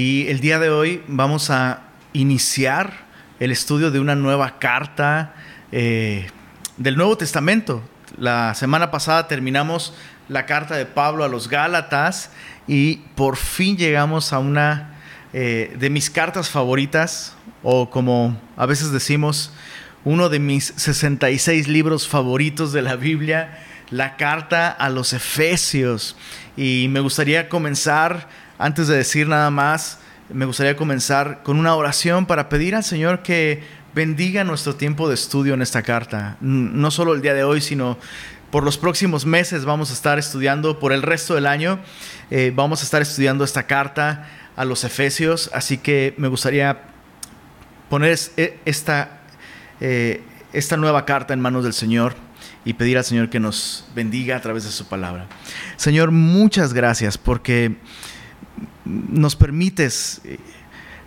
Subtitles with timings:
[0.00, 1.80] Y el día de hoy vamos a
[2.12, 2.92] iniciar
[3.40, 5.34] el estudio de una nueva carta
[5.72, 6.28] eh,
[6.76, 7.82] del Nuevo Testamento.
[8.16, 9.92] La semana pasada terminamos
[10.28, 12.30] la carta de Pablo a los Gálatas
[12.68, 15.00] y por fin llegamos a una
[15.32, 17.34] eh, de mis cartas favoritas,
[17.64, 19.50] o como a veces decimos,
[20.04, 26.16] uno de mis 66 libros favoritos de la Biblia, la carta a los Efesios.
[26.56, 28.28] Y me gustaría comenzar,
[28.58, 29.98] antes de decir nada más,
[30.32, 33.62] me gustaría comenzar con una oración para pedir al Señor que
[33.94, 36.36] bendiga nuestro tiempo de estudio en esta carta.
[36.40, 37.98] No solo el día de hoy, sino
[38.50, 41.78] por los próximos meses vamos a estar estudiando, por el resto del año,
[42.30, 45.50] eh, vamos a estar estudiando esta carta a los Efesios.
[45.54, 46.82] Así que me gustaría
[47.88, 49.20] poner e, esta,
[49.80, 52.14] eh, esta nueva carta en manos del Señor
[52.64, 55.26] y pedir al Señor que nos bendiga a través de su palabra.
[55.76, 57.76] Señor, muchas gracias porque
[58.84, 60.38] nos permites eh,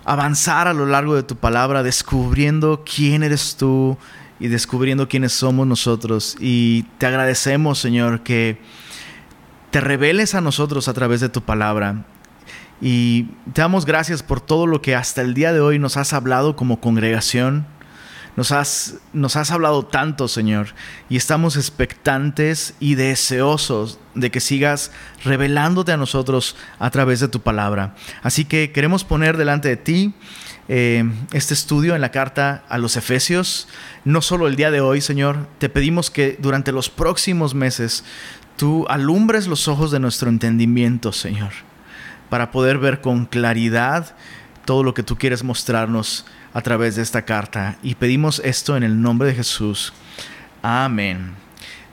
[0.05, 3.97] avanzar a lo largo de tu palabra, descubriendo quién eres tú
[4.39, 6.35] y descubriendo quiénes somos nosotros.
[6.39, 8.59] Y te agradecemos, Señor, que
[9.69, 12.05] te reveles a nosotros a través de tu palabra.
[12.81, 16.13] Y te damos gracias por todo lo que hasta el día de hoy nos has
[16.13, 17.67] hablado como congregación
[18.35, 20.67] nos has, nos has hablado tanto, Señor,
[21.09, 24.91] y estamos expectantes y deseosos de que sigas
[25.23, 27.95] revelándote a nosotros a través de tu palabra.
[28.23, 30.13] Así que queremos poner delante de ti
[30.67, 33.67] eh, este estudio en la carta a los Efesios,
[34.05, 38.05] no solo el día de hoy, Señor, te pedimos que durante los próximos meses
[38.55, 41.51] tú alumbres los ojos de nuestro entendimiento, Señor,
[42.29, 44.15] para poder ver con claridad
[44.65, 47.77] todo lo que tú quieres mostrarnos a través de esta carta.
[47.81, 49.93] Y pedimos esto en el nombre de Jesús.
[50.61, 51.33] Amén.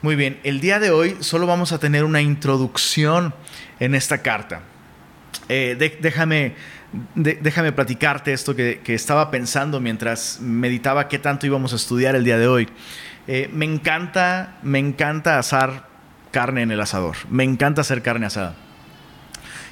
[0.01, 3.33] Muy bien, el día de hoy solo vamos a tener una introducción
[3.79, 4.61] en esta carta.
[5.49, 6.53] Eh, déjame,
[7.15, 12.37] déjame platicarte esto que, estaba pensando mientras meditaba qué tanto íbamos a estudiar el día
[12.37, 12.69] de hoy.
[13.27, 15.87] Eh, me encanta, me encanta asar
[16.31, 17.17] carne en el asador.
[17.29, 18.55] Me encanta hacer carne asada.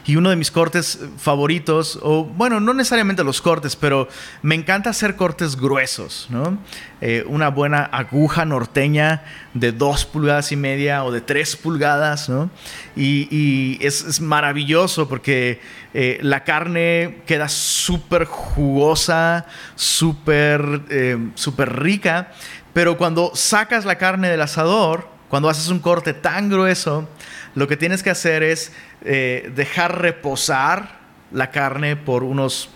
[0.07, 4.07] Y uno de mis cortes favoritos, o bueno, no necesariamente los cortes, pero
[4.41, 6.57] me encanta hacer cortes gruesos, ¿no?
[7.01, 9.23] Eh, una buena aguja norteña
[9.53, 12.49] de dos pulgadas y media o de tres pulgadas, ¿no?
[12.95, 15.59] Y, es, maravilloso porque
[15.93, 19.45] eh, la carne queda súper jugosa,
[19.75, 22.31] súper eh, súper rica,
[22.71, 27.07] pero cuando sacas la carne del asador, cuando haces un corte tan grueso,
[27.55, 30.99] lo que tienes que hacer es eh, dejar reposar
[31.31, 32.69] la carne por unos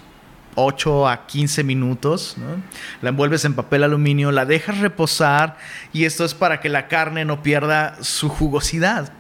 [0.56, 2.36] 8 a 15 minutos.
[3.02, 5.58] La envuelves en papel aluminio, la dejas reposar
[5.94, 9.14] y esto es para que la carne no pierda su jugosidad.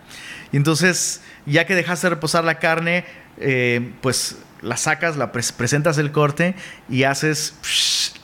[0.51, 3.06] Y entonces, ya que dejaste reposar la carne,
[3.38, 6.56] eh, pues la sacas, la presentas el corte
[6.89, 7.56] y haces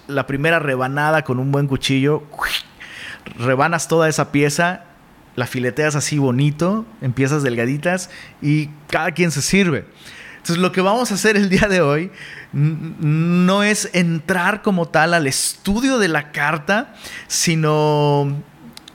[0.07, 2.23] la primera rebanada con un buen cuchillo.
[3.38, 4.87] Rebanas toda esa pieza
[5.38, 8.09] la fileteas así bonito, empiezas delgaditas
[8.42, 9.86] y cada quien se sirve.
[10.38, 12.09] Entonces lo que vamos a hacer el día de hoy
[12.53, 16.96] no es entrar como tal al estudio de la carta,
[17.28, 18.36] sino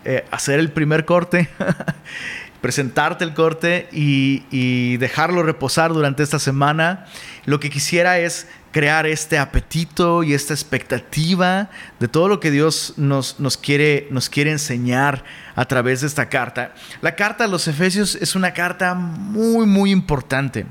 [0.05, 1.49] eh, hacer el primer corte,
[2.61, 7.07] presentarte el corte y, y dejarlo reposar durante esta semana.
[7.45, 12.95] Lo que quisiera es crear este apetito y esta expectativa de todo lo que Dios
[12.97, 15.25] nos, nos, quiere, nos quiere enseñar
[15.55, 16.75] a través de esta carta.
[17.03, 20.65] La carta a los Efesios es una carta muy, muy importante.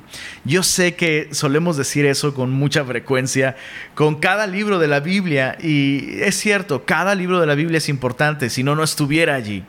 [0.43, 3.55] Yo sé que solemos decir eso con mucha frecuencia
[3.93, 7.87] con cada libro de la Biblia y es cierto, cada libro de la Biblia es
[7.87, 9.63] importante, si no, no estuviera allí.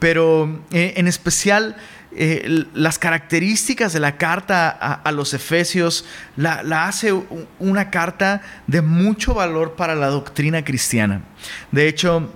[0.00, 1.76] Pero eh, en especial
[2.14, 6.04] eh, las características de la carta a, los Efesios
[6.36, 7.12] la, hace
[7.58, 11.22] una carta de mucho valor para la doctrina cristiana.
[11.70, 12.30] De hecho,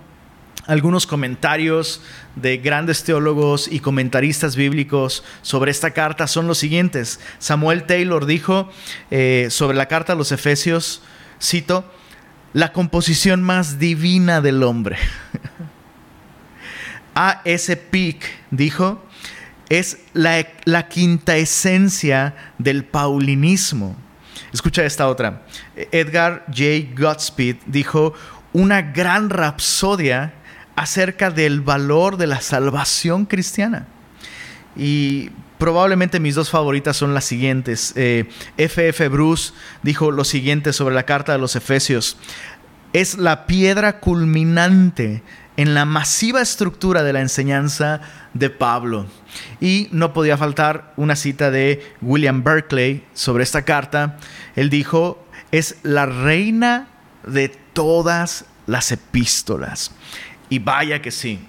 [0.66, 2.00] algunos comentarios
[2.36, 7.20] de grandes teólogos y comentaristas bíblicos sobre esta carta son los siguientes.
[7.38, 8.70] Samuel Taylor dijo
[9.10, 11.02] eh, sobre la carta a los Efesios,
[11.40, 11.84] cito,
[12.52, 14.96] la composición más divina del hombre.
[17.14, 17.40] A.
[17.44, 17.74] S.
[17.76, 19.05] Peak dijo,
[19.68, 23.96] es la, quinta esencia del paulinismo.
[24.52, 25.42] Escucha esta otra.
[25.92, 26.94] Edgar J.
[26.96, 28.14] Godspeed dijo
[28.52, 30.34] una gran rapsodia
[30.76, 33.86] acerca del valor de la salvación cristiana.
[34.76, 37.92] Y probablemente mis dos favoritas son las siguientes.
[37.96, 38.88] F.F.
[38.88, 39.08] F.
[39.08, 39.52] Bruce
[39.82, 42.18] dijo lo siguiente sobre la carta de los Efesios.
[42.92, 45.22] Es la piedra culminante
[45.56, 48.00] en la masiva estructura de la enseñanza
[48.34, 49.06] de Pablo.
[49.60, 54.18] Y no podía faltar una cita de William Berkeley sobre esta carta.
[54.54, 56.88] Él dijo, es la reina
[57.26, 59.92] de todas las epístolas.
[60.48, 61.40] Y vaya que sí.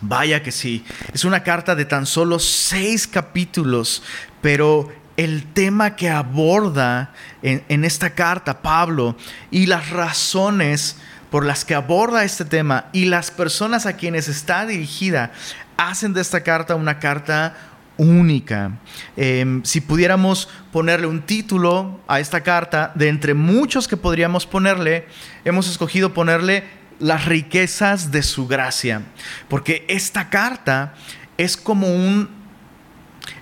[0.00, 0.84] Vaya que sí.
[1.12, 4.02] Es una carta de tan solo seis capítulos,
[4.40, 9.16] pero el tema que aborda en, esta carta Pablo
[9.50, 10.96] y las razones
[11.34, 15.32] por las que aborda este tema y las personas a quienes está dirigida
[15.76, 17.56] hacen de esta carta una carta
[17.96, 18.78] única.
[19.16, 25.08] Em, si pudiéramos ponerle un título a esta carta, de entre muchos que podríamos ponerle,
[25.44, 26.68] hemos escogido ponerle
[27.00, 29.02] las riquezas de su gracia,
[29.48, 30.94] porque esta carta
[31.36, 32.28] es como un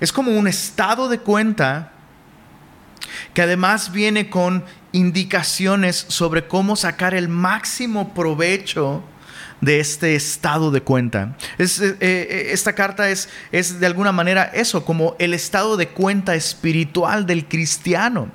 [0.00, 1.92] es como un estado de cuenta
[3.34, 9.02] que además viene con indicaciones sobre cómo sacar el máximo provecho
[9.62, 11.36] de este estado de cuenta.
[11.56, 11.66] Eh,
[12.00, 17.26] eh, esta carta es, es de alguna manera eso, como el estado de cuenta espiritual
[17.26, 18.28] del cristiano.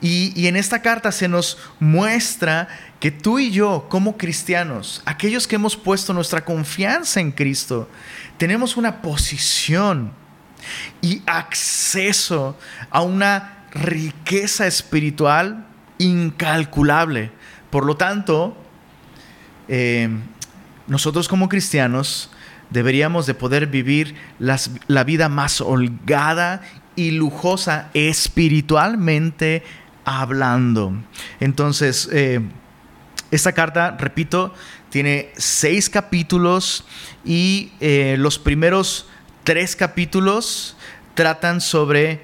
[0.00, 2.68] Y, y en esta carta se nos muestra
[2.98, 7.88] que tú y yo, como cristianos, aquellos que hemos puesto nuestra confianza en Cristo,
[8.36, 10.12] tenemos una posición
[11.00, 12.58] y acceso
[12.90, 15.66] a una riqueza espiritual
[16.04, 17.30] incalculable.
[17.70, 18.56] Por lo tanto,
[19.68, 20.08] eh,
[20.86, 22.30] nosotros como cristianos
[22.70, 26.62] deberíamos de poder vivir la vida más holgada
[26.96, 29.62] y lujosa espiritualmente
[30.04, 30.92] hablando.
[31.40, 32.40] Entonces, eh,
[33.30, 34.54] esta carta, repito,
[34.90, 36.84] tiene seis capítulos
[37.24, 39.08] y eh, los primeros
[39.42, 40.76] tres capítulos
[41.14, 42.22] tratan sobre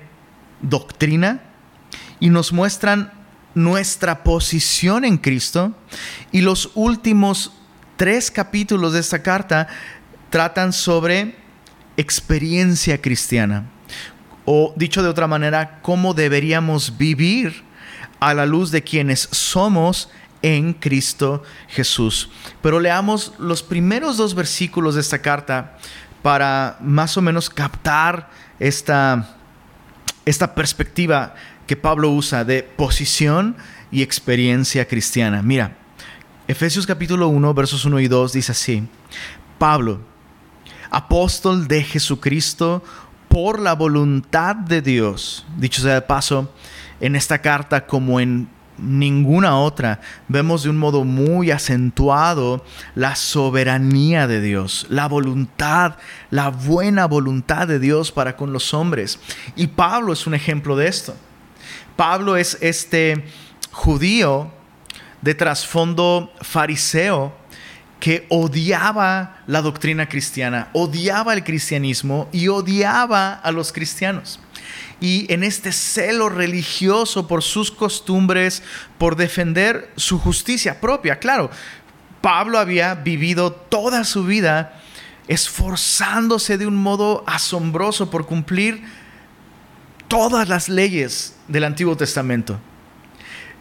[0.62, 1.40] doctrina
[2.20, 3.12] y nos muestran
[3.54, 5.74] nuestra posición en Cristo
[6.32, 7.52] y los últimos
[7.96, 9.68] tres capítulos de esta carta
[10.30, 11.36] tratan sobre
[11.96, 13.66] experiencia cristiana
[14.44, 17.62] o dicho de otra manera, cómo deberíamos vivir
[18.18, 20.08] a la luz de quienes somos
[20.42, 22.30] en Cristo Jesús.
[22.62, 25.78] Pero leamos los primeros dos versículos de esta carta
[26.22, 29.36] para más o menos captar esta,
[30.24, 31.34] esta perspectiva
[31.70, 33.54] que Pablo usa de posición
[33.92, 35.40] y experiencia cristiana.
[35.40, 35.76] Mira,
[36.48, 38.82] Efesios capítulo 1, versos 1 y 2 dice así,
[39.56, 40.00] Pablo,
[40.90, 42.82] apóstol de Jesucristo
[43.28, 45.46] por la voluntad de Dios.
[45.58, 46.52] Dicho sea de paso,
[46.98, 52.64] en esta carta como en ninguna otra, vemos de un modo muy acentuado
[52.96, 55.98] la soberanía de Dios, la voluntad,
[56.30, 59.20] la buena voluntad de Dios para con los hombres.
[59.54, 61.14] Y Pablo es un ejemplo de esto.
[61.96, 63.24] Pablo es este
[63.70, 64.50] judío
[65.20, 67.34] de trasfondo fariseo
[67.98, 74.40] que odiaba la doctrina cristiana, odiaba el cristianismo y odiaba a los cristianos
[75.00, 78.62] y en este celo religioso por sus costumbres,
[78.98, 81.18] por defender su justicia propia.
[81.18, 81.50] Claro,
[82.20, 84.78] Pablo había vivido toda su vida
[85.26, 88.82] esforzándose de un modo asombroso por cumplir
[90.10, 92.58] todas las leyes del Antiguo Testamento.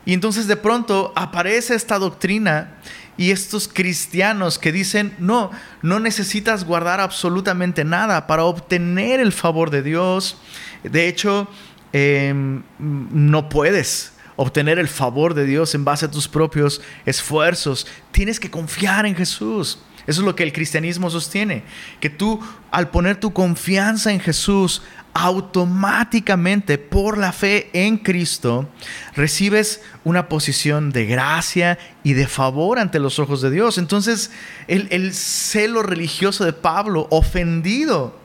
[0.04, 2.76] Y entonces de pronto aparece esta doctrina
[3.18, 5.52] y estos cristianos que dicen, no,
[5.84, 10.38] no necesitas guardar absolutamente nada para obtener el favor de Dios.
[10.82, 11.48] De hecho,
[11.94, 17.86] em, no puedes obtener el favor de Dios en base a tus propios esfuerzos.
[18.12, 19.78] Tienes que confiar en Jesús.
[20.10, 21.62] Eso es lo que el cristianismo sostiene,
[22.00, 22.40] que tú
[22.72, 24.82] al poner tu confianza en Jesús,
[25.14, 28.68] automáticamente por la fe en Cristo
[29.16, 33.78] recibes una posición de gracia y de favor ante los ojos de Dios.
[33.78, 34.32] Entonces
[34.68, 38.18] el, el celo religioso de Pablo, ofendido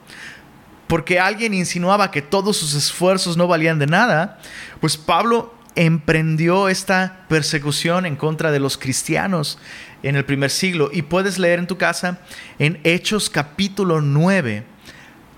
[0.87, 4.39] porque alguien insinuaba que todos sus esfuerzos no valían de nada,
[4.81, 9.59] pues Pablo emprendió esta persecución en contra de los cristianos
[10.05, 10.91] en el primer siglo.
[10.93, 12.21] Y puedes leer en tu casa
[12.59, 14.65] en Hechos capítulo 9.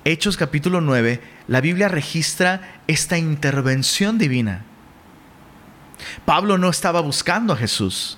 [0.05, 4.65] Hechos capítulo 9, la Biblia registra esta intervención divina.
[6.25, 8.17] Pablo no estaba buscando a Jesús.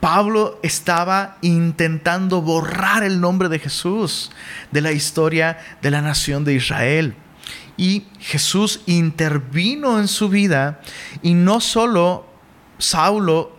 [0.00, 4.30] Pablo estaba intentando borrar el nombre de Jesús
[4.70, 7.14] de la historia de la nación de Israel.
[7.78, 10.80] Y Jesús intervino en su vida
[11.22, 12.26] y no solo
[12.76, 13.56] Saulo,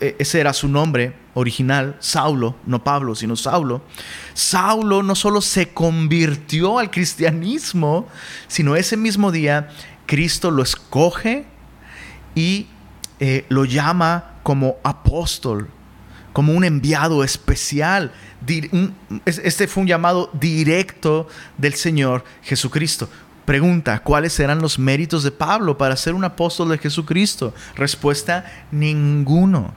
[0.00, 3.82] ese era su nombre original, Saulo, no Pablo, sino Saulo.
[4.34, 8.08] Saulo no solo se convirtió al cristianismo,
[8.48, 9.68] sino ese mismo día
[10.06, 11.44] Cristo lo escoge
[12.34, 12.66] y
[13.18, 15.68] eh, lo llama como apóstol,
[16.32, 18.12] como un enviado especial.
[19.24, 21.28] Este fue un llamado directo
[21.58, 23.08] del Señor Jesucristo.
[23.46, 27.54] Pregunta, ¿cuáles eran los méritos de Pablo para ser un apóstol de Jesucristo?
[27.76, 29.72] Respuesta, ninguno.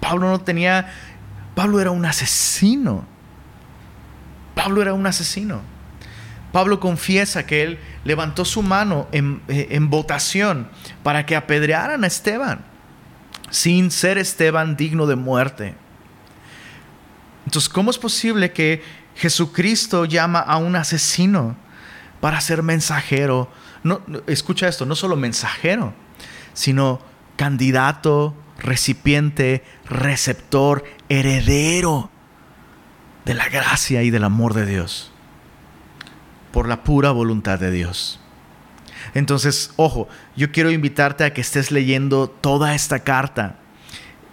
[0.00, 0.92] Pablo no tenía,
[1.54, 3.06] Pablo era un asesino.
[4.56, 5.60] Pablo era un asesino.
[6.50, 10.68] Pablo confiesa que él levantó su mano en, eh, votación
[11.04, 12.64] para que apedrearan a Esteban,
[13.50, 15.76] sin ser Esteban digno de muerte.
[17.44, 18.82] Entonces, ¿cómo es posible que
[19.14, 21.54] Jesucristo llama a un asesino
[22.20, 23.50] para ser mensajero?
[23.82, 25.94] No, escucha esto, no solo mensajero,
[26.52, 27.00] sino
[27.36, 32.10] candidato, recipiente, receptor, heredero
[33.24, 35.12] de la gracia y del amor de Dios
[36.52, 38.20] por la pura voluntad de Dios.
[39.14, 43.56] Entonces, ojo, yo quiero invitarte a que estés leyendo toda esta carta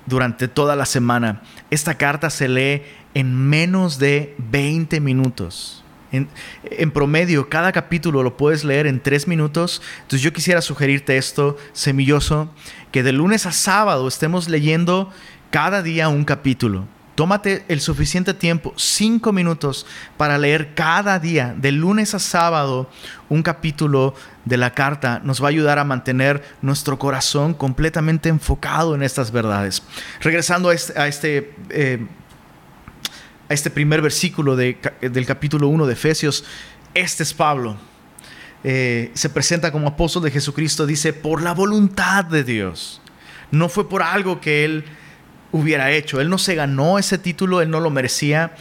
[0.06, 1.42] durante toda la semana.
[1.70, 2.82] Esta carta se lee
[3.14, 5.85] en menos de 20 minutos.
[6.12, 9.82] En, promedio, cada capítulo lo puedes leer en 3 minutos.
[9.98, 12.50] Entonces yo quisiera sugerirte esto, semilloso,
[12.92, 15.12] que de lunes a sábado estemos leyendo
[15.50, 16.88] cada día un capítulo.
[17.16, 19.86] Tómate el suficiente tiempo, cinco minutos,
[20.18, 22.90] para leer cada día, de lunes a sábado,
[23.30, 25.22] un capítulo de la carta.
[25.24, 29.82] Nos va a ayudar a mantener nuestro corazón completamente enfocado en estas verdades.
[30.20, 32.06] Regresando a este, este, eh,
[33.50, 36.46] este primer versículo del capítulo 1 de Efesios,
[36.94, 37.78] este es Pablo.
[38.64, 43.02] Eh, se presenta como apóstol de Jesucristo, dice, por la voluntad de Dios.
[43.52, 44.86] No fue por algo que él
[45.52, 46.20] hubiera hecho.
[46.20, 48.56] Él no se ganó ese título, él no lo merecía.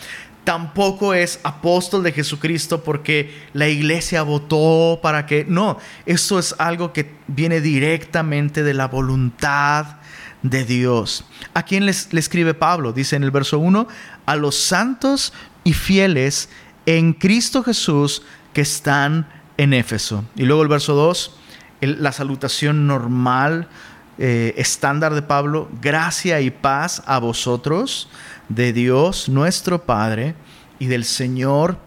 [0.45, 5.47] Tampoco es apóstol de Jesucristo porque la iglesia votó para que...
[5.49, 9.97] No, eso es algo que viene directamente de la voluntad
[10.43, 11.25] de Dios.
[11.55, 12.93] ¿A quién le escribe Pablo?
[12.93, 13.89] Dice en el verso 1,
[14.27, 15.33] a los santos
[15.65, 16.49] y fieles
[16.87, 19.27] en Cristo Jesús que están
[19.57, 20.25] en Éfeso.
[20.37, 21.37] Y luego el verso 2,
[21.81, 23.69] la salutación normal
[24.17, 28.09] eh, estándar de Pablo, gracia y paz a vosotros,
[28.49, 30.37] de Dios nuestro Padre
[30.79, 31.79] y del Señor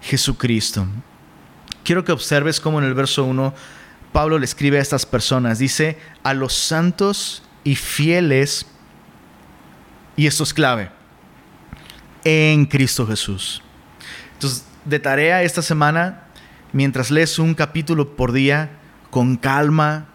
[0.00, 0.86] Jesucristo.
[1.84, 3.54] Quiero que observes cómo en el verso 1
[4.12, 8.66] Pablo le escribe a estas personas, dice, a los santos y fieles,
[10.16, 10.90] y esto es clave,
[12.26, 13.62] en Cristo Jesús.
[14.32, 16.24] Entonces, de tarea esta semana,
[16.72, 18.70] mientras lees un capítulo por día,
[19.10, 20.08] con calma,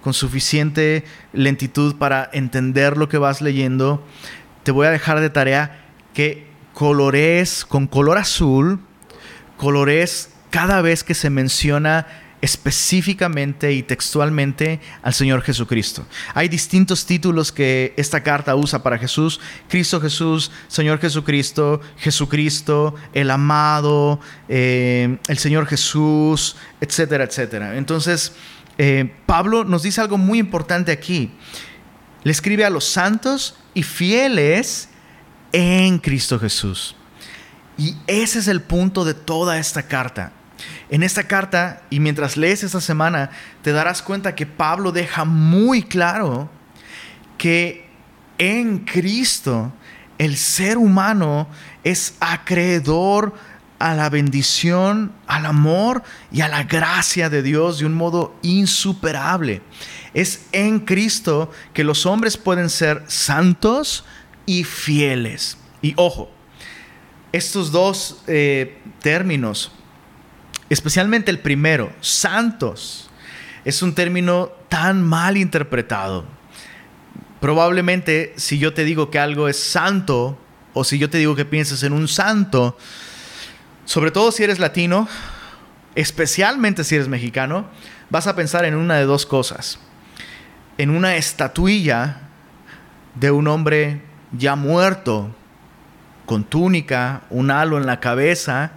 [0.00, 4.02] con suficiente lentitud para entender lo que vas leyendo,
[4.62, 5.84] te voy a dejar de tarea
[6.14, 8.80] que colores con color azul,
[9.58, 12.06] colores cada vez que se menciona
[12.40, 16.06] específicamente y textualmente al Señor Jesucristo.
[16.34, 19.40] Hay distintos títulos que esta carta usa para Jesús.
[19.68, 27.76] Cristo Jesús, Señor Jesucristo, Jesucristo, el amado, eh, el Señor Jesús, etcétera, etcétera.
[27.76, 28.32] Entonces,
[28.78, 31.32] eh, Pablo nos dice algo muy importante aquí.
[32.22, 34.88] Le escribe a los santos y fieles
[35.52, 36.94] en Cristo Jesús.
[37.76, 40.32] Y ese es el punto de toda esta carta.
[40.88, 43.30] En esta carta, y mientras lees esta semana,
[43.62, 46.50] te darás cuenta que Pablo deja muy claro
[47.36, 47.88] que
[48.38, 49.72] en Cristo
[50.18, 51.48] el ser humano
[51.84, 53.34] es acreedor
[53.78, 59.62] a la bendición, al amor y a la gracia de Dios de un modo insuperable.
[60.14, 64.04] Es en Cristo que los hombres pueden ser santos
[64.46, 65.58] y fieles.
[65.80, 66.30] Y ojo,
[67.30, 69.70] estos dos eh, términos,
[70.68, 73.10] especialmente el primero, santos,
[73.64, 76.24] es un término tan mal interpretado.
[77.40, 80.38] Probablemente si yo te digo que algo es santo,
[80.74, 82.76] o si yo te digo que pienses en un santo,
[83.84, 85.08] sobre todo si eres latino,
[85.94, 87.66] especialmente si eres mexicano,
[88.10, 89.78] vas a pensar en una de dos cosas.
[90.76, 92.28] En una estatuilla
[93.14, 95.34] de un hombre ya muerto,
[96.26, 98.72] con túnica, un halo en la cabeza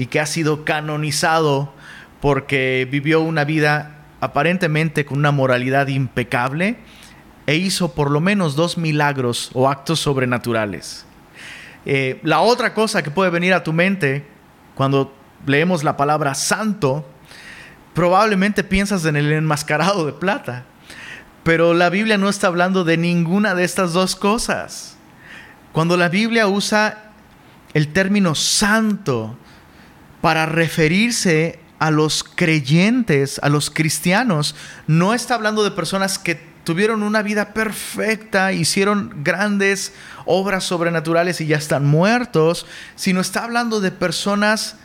[0.00, 1.74] y que ha sido canonizado
[2.22, 6.78] porque vivió una vida aparentemente con una moralidad impecable
[7.46, 11.04] e hizo por lo menos dos milagros o actos sobrenaturales.
[11.84, 14.24] Eh, la otra cosa que puede venir a tu mente
[14.74, 15.14] cuando
[15.46, 17.06] leemos la palabra santo,
[17.92, 20.64] probablemente piensas en el enmascarado de plata.
[21.42, 24.96] Pero la Biblia no está hablando de ninguna de estas dos cosas.
[25.72, 27.10] Cuando la Biblia usa
[27.74, 29.36] el término santo
[30.20, 34.54] para referirse a los creyentes, a los cristianos,
[34.86, 39.94] no está hablando de personas que tuvieron una vida perfecta, hicieron grandes
[40.26, 44.76] obras sobrenaturales y ya están muertos, sino está hablando de personas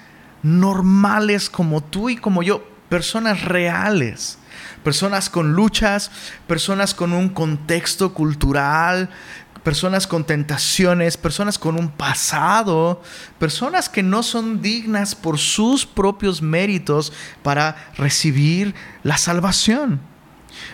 [0.42, 4.38] normales como tú y como yo, personas reales,
[4.84, 6.12] personas con luchas,
[6.48, 9.10] personas con un contexto cultural,
[9.66, 13.02] personas con tentaciones, personas con un pasado,
[13.40, 20.00] personas que no son dignas por sus propios méritos para recibir la salvación.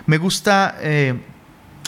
[0.06, 1.18] Me gusta, eh,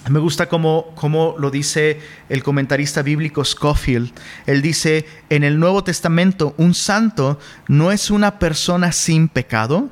[0.09, 4.13] me gusta como, lo dice el comentarista bíblico Scofield.
[4.45, 9.89] Él dice, en el Nuevo Testamento, un santo no es una persona sin pecado,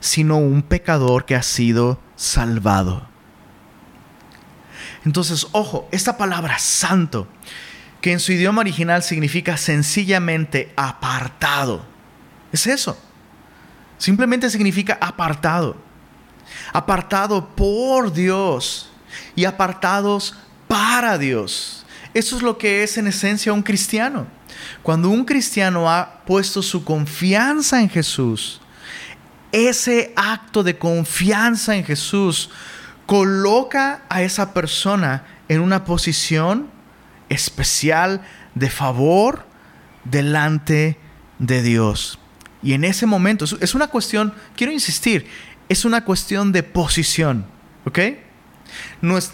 [0.00, 3.11] sino un pecador que ha sido salvado.
[5.04, 7.26] Entonces, ojo, esta palabra santo,
[8.00, 11.84] que en su idioma original significa sencillamente apartado,
[12.52, 12.98] es eso.
[13.98, 15.76] Simplemente significa apartado.
[16.72, 18.90] Apartado por Dios
[19.34, 20.34] y apartados
[20.68, 21.86] para Dios.
[22.12, 24.26] Eso es lo que es en esencia un cristiano.
[24.82, 28.60] Cuando un cristiano ha puesto su confianza en Jesús,
[29.50, 32.50] ese acto de confianza en Jesús
[33.06, 36.68] coloca a esa persona en una posición
[37.28, 38.22] especial
[38.54, 39.44] de favor
[40.04, 40.98] delante
[41.38, 42.18] de Dios.
[42.62, 45.26] Y en ese momento, es una cuestión, quiero insistir,
[45.68, 47.44] es una cuestión de posición,
[47.84, 47.98] ¿ok?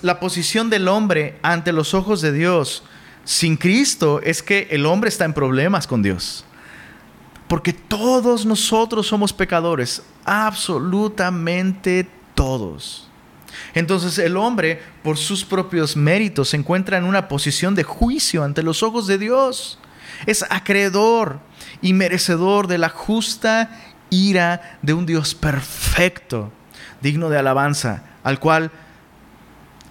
[0.02, 2.84] La posición del hombre ante los ojos de Dios
[3.24, 6.44] sin Cristo es que el hombre está en problemas con Dios.
[7.46, 13.07] Porque todos nosotros somos pecadores, absolutamente todos.
[13.74, 18.62] Entonces el hombre, por sus propios méritos, se encuentra en una posición de juicio ante
[18.62, 19.78] los ojos de Dios.
[20.26, 21.40] Es acreedor
[21.80, 23.70] y merecedor de la justa
[24.10, 26.50] ira de un Dios perfecto,
[27.00, 28.70] digno de alabanza, al cual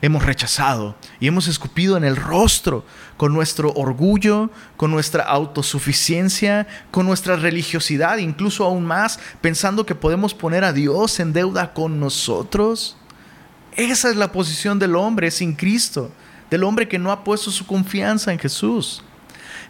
[0.01, 2.85] hemos rechazado y hemos escupido en el rostro
[3.17, 10.33] con nuestro orgullo, con nuestra autosuficiencia, con nuestra religiosidad, incluso aún más, pensando que podemos
[10.33, 12.96] poner a Dios en deuda con nosotros.
[13.77, 16.11] Esa es la posición del hombre sin Cristo,
[16.49, 19.03] del hombre que no ha puesto su confianza en Jesús.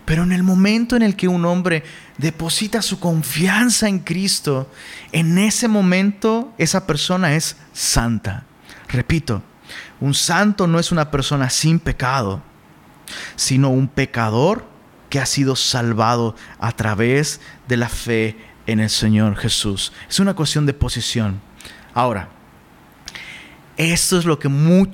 [0.06, 1.84] Pero en el momento en el que un hombre
[2.18, 4.72] deposita su confianza en Cristo,
[5.12, 8.46] en ese momento esa persona es santa.
[8.88, 9.44] Repito,
[10.00, 12.42] un santo no es una persona sin pecado,
[13.36, 14.66] sino un pecador
[15.10, 19.92] que ha sido salvado a través de la fe en el Señor Jesús.
[20.08, 21.42] Es una cuestión de posición.
[21.94, 22.30] Ahora,
[23.78, 24.48] esto es lo que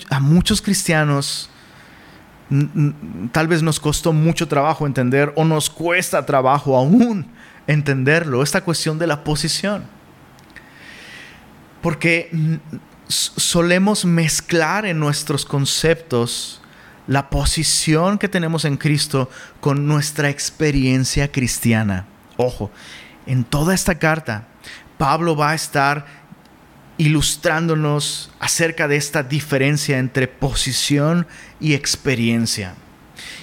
[0.09, 1.49] a muchos cristianos
[3.31, 7.25] tal vez nos costó mucho trabajo entender o nos cuesta trabajo aún
[7.65, 9.85] entenderlo, esta cuestión de la posición.
[11.81, 12.59] Porque
[13.07, 16.61] solemos mezclar en nuestros conceptos
[17.07, 22.05] la posición que tenemos en Cristo con nuestra experiencia cristiana.
[22.37, 22.71] Ojo,
[23.25, 24.47] en toda esta carta,
[24.97, 26.22] Pablo va a estar
[26.97, 31.27] ilustrándonos acerca de esta diferencia entre posición
[31.59, 32.75] y experiencia.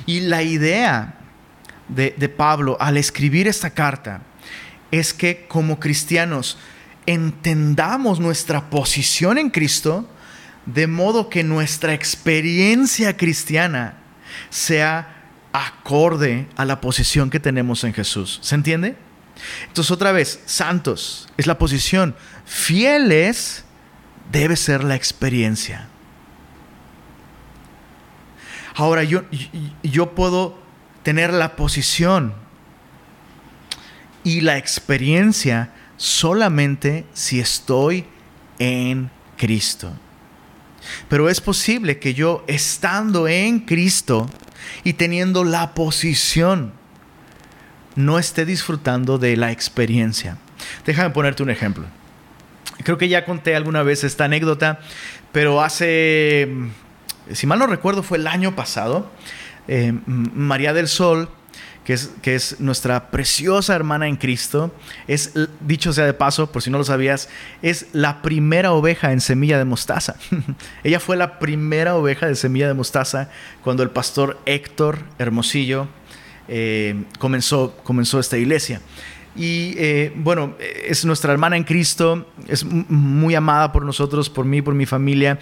[0.07, 1.15] Y la idea
[1.89, 4.23] de, Pablo al escribir esta carta
[4.91, 6.59] es que como cristianos
[7.07, 10.09] entendamos nuestra posición en Cristo
[10.67, 13.95] de modo que nuestra experiencia cristiana
[14.51, 15.17] sea
[15.53, 18.39] acorde a la posición que tenemos en Jesús.
[18.43, 18.97] ¿Se entiende?
[19.67, 23.65] Entonces otra vez, santos es la posición, fieles
[24.31, 25.89] debe ser la experiencia.
[28.75, 29.25] Ahora yo,
[29.83, 30.59] yo puedo
[31.03, 32.35] tener la posición
[34.23, 38.07] y la experiencia solamente si estoy
[38.59, 39.93] en Cristo.
[41.09, 44.29] Pero es posible que yo estando en Cristo
[44.85, 46.73] y teniendo la posición,
[47.97, 50.39] no esté disfrutando de la experiencia.
[50.87, 51.85] Déjame ponerte un ejemplo.
[52.83, 54.81] Creo que ya conté alguna vez esta anécdota,
[55.33, 56.49] pero hace,
[57.33, 59.11] si mal no recuerdo, fue el año pasado,
[59.69, 61.29] eh, María del Sol,
[61.85, 64.75] que es, que es, nuestra preciosa hermana en Cristo,
[65.09, 67.29] es, dicho sea de paso, por si no lo sabías,
[67.63, 70.17] es la primera oveja en semilla de mostaza.
[70.85, 73.29] Ella fue la primera oveja de semilla de mostaza
[73.63, 75.89] cuando el pastor Héctor Hermosillo
[76.51, 78.81] eh, comenzó, comenzó esta iglesia.
[79.37, 84.61] Y eh, bueno, es nuestra hermana en Cristo, es muy amada por nosotros, por mí,
[84.61, 85.39] por mi familia.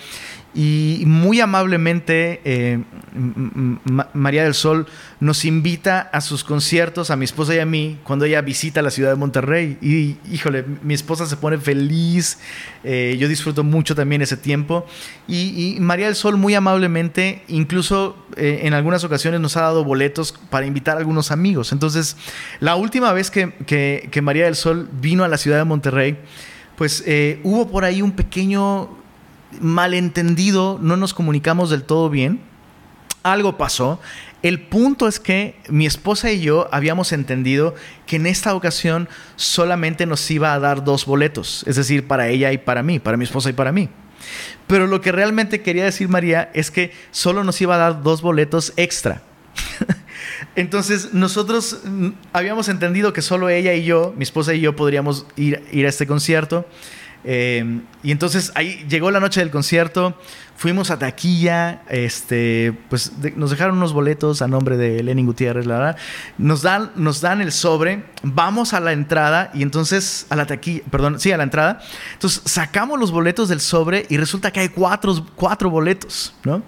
[0.59, 2.83] Y muy amablemente eh,
[4.13, 4.89] María del Sol
[5.21, 8.91] nos invita a sus conciertos, a mi esposa y a mí, cuando ella visita la
[8.91, 9.79] ciudad de Monterrey.
[9.81, 12.41] Y híjole, mi esposa se pone feliz,
[12.83, 14.85] eh, yo disfruto mucho también ese tiempo.
[15.29, 20.35] Y, María del Sol muy amablemente, incluso eh, en algunas ocasiones nos ha dado boletos
[20.51, 21.71] para invitar a algunos amigos.
[21.71, 22.17] Entonces,
[22.59, 23.53] la última vez que,
[24.11, 26.19] que María del Sol vino a la ciudad de Monterrey,
[26.75, 27.05] pues
[27.45, 28.99] hubo por ahí un pequeño
[29.61, 32.41] malentendido, no nos comunicamos del todo bien,
[33.23, 34.01] algo pasó.
[34.43, 37.75] El punto es que mi esposa y yo habíamos entendido
[38.07, 42.53] que en esta ocasión solamente nos iba a dar dos boletos, es decir, para ella
[42.53, 43.89] y para mí, para mi esposa y para mí.
[44.67, 48.23] Pero lo que realmente quería decir María es que solo nos iba a dar dos
[48.23, 49.23] boletos extra.
[50.57, 55.27] Entonces nosotros mm, habíamos entendido que solo ella y yo, mi esposa y yo, podríamos
[55.37, 56.67] ir, ir a este concierto.
[57.31, 60.19] Eh, y entonces ahí llegó la noche del concierto,
[60.57, 65.75] fuimos a taquilla, este, pues nos dejaron unos boletos a nombre de Lenin Gutiérrez, la
[65.75, 65.97] verdad.
[66.39, 70.83] Nos dan, nos dan el sobre, vamos a la entrada y entonces a la taquilla,
[70.91, 71.83] perdón, sí, a la entrada.
[72.15, 76.63] Entonces sacamos los boletos del sobre y resulta que hay cuatro, cuatro boletos, ¿no?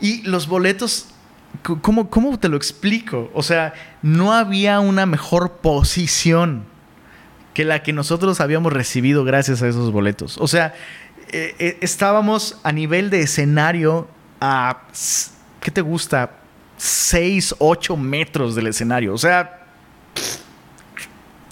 [0.00, 1.08] Y los boletos
[1.62, 3.30] ¿Cómo, ¿Cómo, te lo explico?
[3.34, 6.66] O sea, no había una mejor posición
[7.56, 10.36] que la que nosotros habíamos recibido gracias a esos boletos.
[10.36, 10.74] O sea,
[11.32, 14.08] eh, eh, estábamos a nivel de escenario
[14.42, 14.82] a,
[15.60, 16.32] ¿qué te gusta?
[16.76, 19.14] 6, 8 metros del escenario.
[19.14, 19.64] O sea,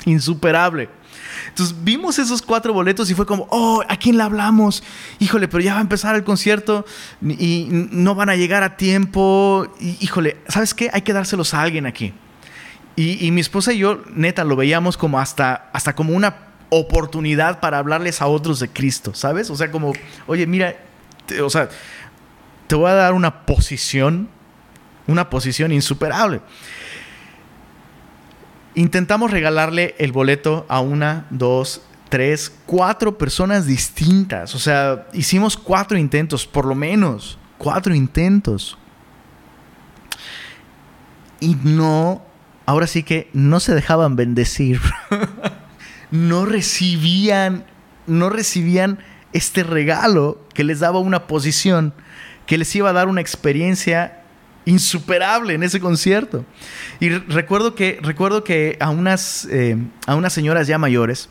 [0.05, 0.91] insuperable.
[1.49, 4.83] Entonces vimos esos cuatro boletos y fue como, oh, ¿a quién le hablamos?
[5.21, 6.85] Híjole, pero ya va a empezar el concierto
[7.23, 9.73] y no van a llegar a tiempo.
[9.81, 10.91] híjole, ¿sabes qué?
[10.93, 12.13] Hay que dárselos a alguien aquí.
[12.97, 16.37] Y, mi esposa y yo, neta, lo veíamos como hasta, hasta como una
[16.69, 19.51] oportunidad para hablarles a otros de Cristo, ¿sabes?
[19.51, 19.93] O sea, como,
[20.29, 20.77] oye, mira,
[21.43, 21.69] o sea,
[22.69, 24.29] te voy a dar una posición,
[25.09, 26.41] una posición insuperable.
[28.77, 34.55] Intentamos regalarle el boleto a una, dos, tres, cuatro personas distintas.
[34.55, 38.79] O sea, hicimos cuatro intentos, por lo menos, cuatro intentos.
[41.41, 42.23] Y no
[42.67, 44.81] ahora sí que no se dejaban bendecir.
[46.11, 47.65] no recibían,
[48.07, 48.99] no recibían
[49.33, 51.93] este regalo que les daba una posición,
[52.47, 54.21] que les iba a dar una experiencia
[54.65, 56.45] insuperable en ese concierto.
[57.01, 61.29] Y recuerdo que, recuerdo que a, unas, eh, a unas señoras ya mayores,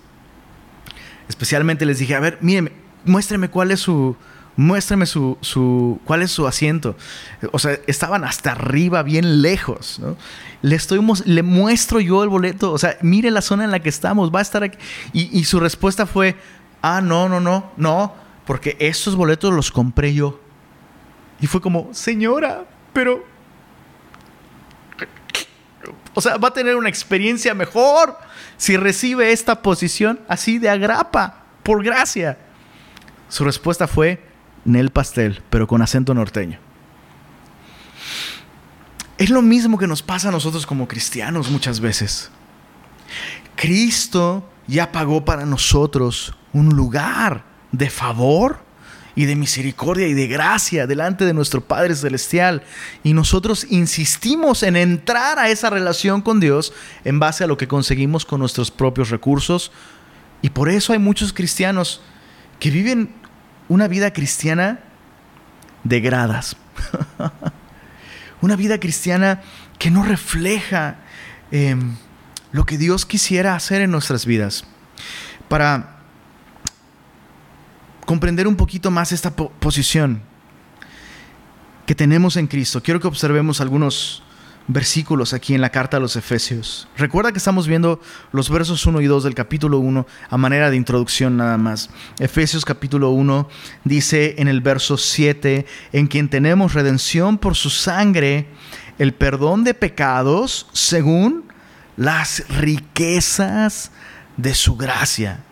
[1.29, 2.73] especialmente les dije, a ver, mírenme,
[3.05, 4.15] muéstreme cuál es su,
[4.55, 6.95] muéstrame su, su, cuál es su asiento.
[7.51, 10.01] O sea, estaban hasta arriba, bien lejos.
[10.61, 13.89] Le, estoy, le muestro yo el boleto, o sea, mire la zona en la que
[13.89, 14.77] estamos, va a estar aquí.
[15.11, 16.35] Y, y su respuesta fue,
[16.81, 18.13] ah, no, no, no, no,
[18.45, 20.39] porque estos boletos los compré yo.
[21.39, 23.33] Y fue como, señora, pero...
[26.15, 28.15] O sea, va a tener una experiencia mejor
[28.57, 32.37] si recibe esta posición así de agrapa, por gracia.
[33.29, 34.23] Su respuesta fue,
[34.65, 36.59] Nel Pastel, pero con acento norteño.
[39.17, 42.31] Es lo mismo que nos pasa a nosotros como cristianos muchas veces.
[43.55, 48.59] Cristo ya pagó para nosotros un lugar de favor
[49.15, 52.63] y de misericordia y de gracia delante de nuestro Padre Celestial.
[53.03, 56.73] Y nosotros insistimos en entrar a esa relación con Dios
[57.03, 59.71] en base a lo que conseguimos con nuestros propios recursos.
[60.41, 62.01] Y por eso hay muchos cristianos
[62.59, 63.13] que viven
[63.69, 64.79] una vida cristiana
[65.83, 66.55] de gradas.
[68.41, 69.41] una vida cristiana
[69.79, 70.97] que no refleja
[71.51, 71.95] em,
[72.51, 74.65] lo que Dios quisiera hacer en nuestras vidas.
[75.47, 75.97] Para
[78.05, 80.21] comprender un poquito más esta posición
[81.85, 84.23] que tenemos en Cristo, quiero que observemos algunos
[84.67, 86.87] versículos aquí en la carta a los Efesios.
[86.97, 87.99] Recuerda que estamos viendo
[88.31, 91.89] los versos 1 y 2 del capítulo 1 a manera de introducción nada más.
[92.19, 93.47] Efesios capítulo 1
[93.83, 98.47] dice en el verso 7, en quien tenemos redención por su sangre,
[98.99, 101.45] el perdón de pecados según
[101.97, 103.91] las riquezas
[104.37, 105.43] de su gracia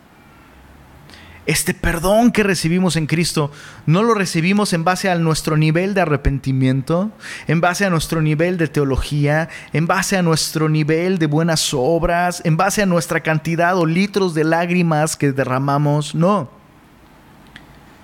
[1.46, 3.50] este perdón que recibimos en Cristo,
[3.86, 7.10] no lo recibimos en base a nuestro nivel de arrepentimiento,
[7.48, 12.42] en base a nuestro nivel de teología, en base a nuestro nivel de buenas obras,
[12.44, 16.62] en base a nuestra cantidad o litros de lágrimas que derramamos, no.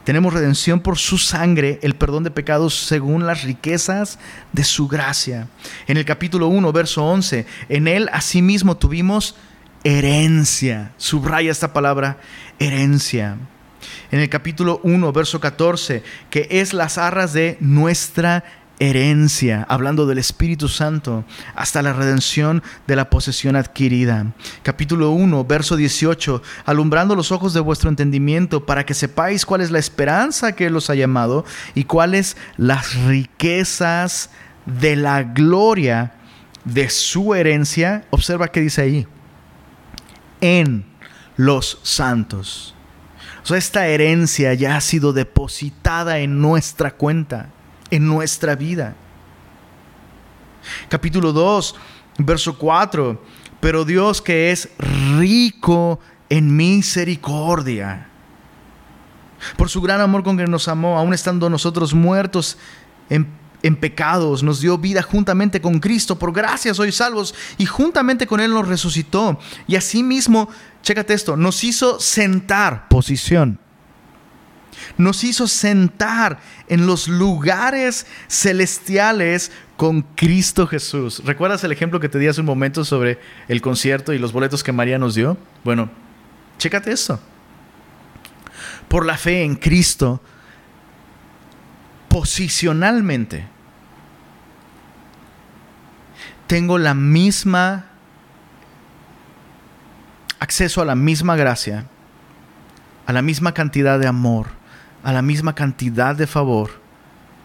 [0.08, 4.18] Tenemos redención por su sangre, el perdón de pecados según las riquezas
[4.54, 5.48] de su gracia.
[5.86, 9.36] En el capítulo 1, verso 11, en él asimismo tuvimos
[9.84, 10.92] herencia.
[10.96, 12.18] Subraya esta palabra,
[12.58, 13.36] herencia.
[14.10, 18.44] En el capítulo 1, verso 14, que es las arras de nuestra
[18.80, 24.32] herencia, hablando del Espíritu Santo, hasta la redención de la posesión adquirida.
[24.62, 29.70] Capítulo 1, verso 18, alumbrando los ojos de vuestro entendimiento para que sepáis cuál es
[29.70, 34.30] la esperanza que Él os ha llamado y cuáles las riquezas
[34.66, 36.12] de la gloria
[36.64, 38.04] de su herencia.
[38.10, 39.06] Observa qué dice ahí.
[40.40, 40.84] En
[41.36, 42.74] los santos.
[43.48, 47.48] Esta herencia ya ha sido depositada en nuestra cuenta
[47.90, 48.94] en nuestra vida.
[50.88, 51.74] Capítulo 2,
[52.18, 53.22] verso 4.
[53.60, 54.68] Pero Dios que es
[55.18, 55.98] rico
[56.28, 58.08] en misericordia,
[59.56, 62.58] por su gran amor con que nos amó, aun estando nosotros muertos
[63.08, 63.28] en,
[63.62, 66.18] en pecados, nos dio vida juntamente con Cristo.
[66.18, 69.38] Por gracia sois salvos y juntamente con Él nos resucitó.
[69.66, 70.48] Y asimismo,
[70.82, 73.58] chécate esto, nos hizo sentar, posición
[74.96, 81.22] nos hizo sentar en los lugares celestiales con Cristo Jesús.
[81.24, 83.18] ¿Recuerdas el ejemplo que te di hace un momento sobre
[83.48, 85.36] el concierto y los boletos que María nos dio?
[85.64, 85.90] Bueno,
[86.58, 87.20] chécate eso.
[88.88, 90.20] Por la fe en Cristo,
[92.08, 93.46] posicionalmente,
[96.46, 97.86] tengo la misma
[100.40, 101.86] acceso a la misma gracia,
[103.06, 104.48] a la misma cantidad de amor,
[105.02, 106.80] a la misma cantidad de favor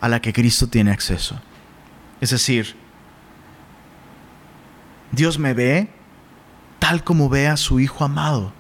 [0.02, 1.40] a la que Cristo tiene acceso.
[2.22, 2.76] Es decir,
[5.12, 5.90] Dios me ve
[6.80, 8.54] tal como ve a su Hijo amado,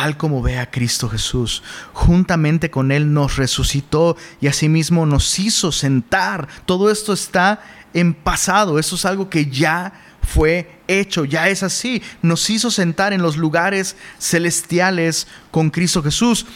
[0.00, 1.62] tal como ve a Cristo Jesús.
[1.92, 6.48] Juntamente con Él nos resucitó y asimismo nos hizo sentar.
[6.64, 7.60] Todo esto está
[7.92, 12.02] en pasado, eso es algo que ya fue hecho, ya es así.
[12.22, 16.46] Nos hizo sentar en los lugares celestiales con Cristo Jesús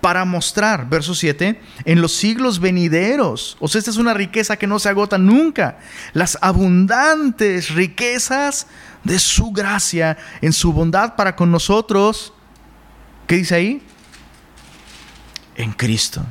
[0.00, 3.58] para mostrar, verso 7, en los siglos venideros.
[3.60, 5.78] O sea, esta es una riqueza que no se agota nunca.
[6.14, 8.66] Las abundantes riquezas
[9.02, 12.32] de su gracia en su bondad para con nosotros.
[13.26, 13.82] ¿Qué dice ahí?
[15.56, 16.24] En Cristo.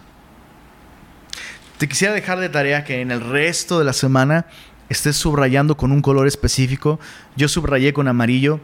[1.77, 4.45] Te quisiera dejar de tarea que en el resto de la semana
[4.89, 6.99] estés subrayando con un color específico.
[7.35, 8.59] Yo subrayé con amarillo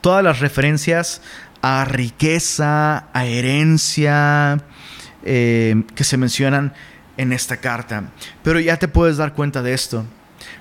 [0.00, 1.20] todas las referencias
[1.62, 4.58] a riqueza, a herencia
[5.24, 6.74] eh, que se mencionan
[7.16, 8.04] en esta carta.
[8.42, 10.04] Pero ya te puedes dar cuenta de esto.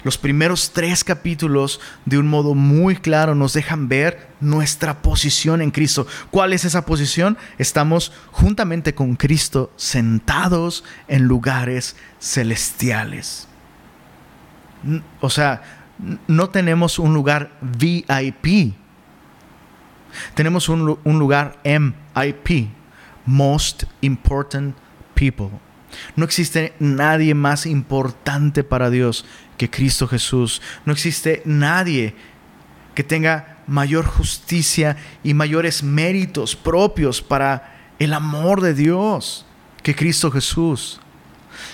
[0.04, 5.72] Los primeros tres capítulos, de un modo muy claro, nos dejan ver nuestra posición en
[5.72, 6.08] Cristo.
[6.32, 7.38] ¿Cuál es esa posición?
[7.58, 13.48] Estamos juntamente con Cristo sentados en lugares celestiales.
[15.20, 15.62] O sea,
[16.28, 18.74] no tenemos un lugar VIP
[20.34, 22.70] tenemos un, lugar MIP,
[23.26, 24.76] Most Important
[25.14, 25.50] People.
[26.16, 29.26] No existe nadie más importante para Dios
[29.62, 30.60] que Cristo Jesús.
[30.88, 32.16] No existe nadie
[32.96, 39.46] que tenga mayor justicia y mayores méritos propios para el amor de Dios
[39.84, 41.00] que Cristo Jesús.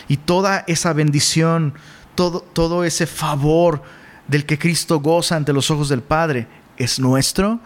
[0.10, 1.76] Y toda esa bendición,
[2.14, 3.82] todo, todo ese favor
[4.28, 6.46] del que Cristo goza ante los ojos del Padre
[6.76, 7.62] es nuestro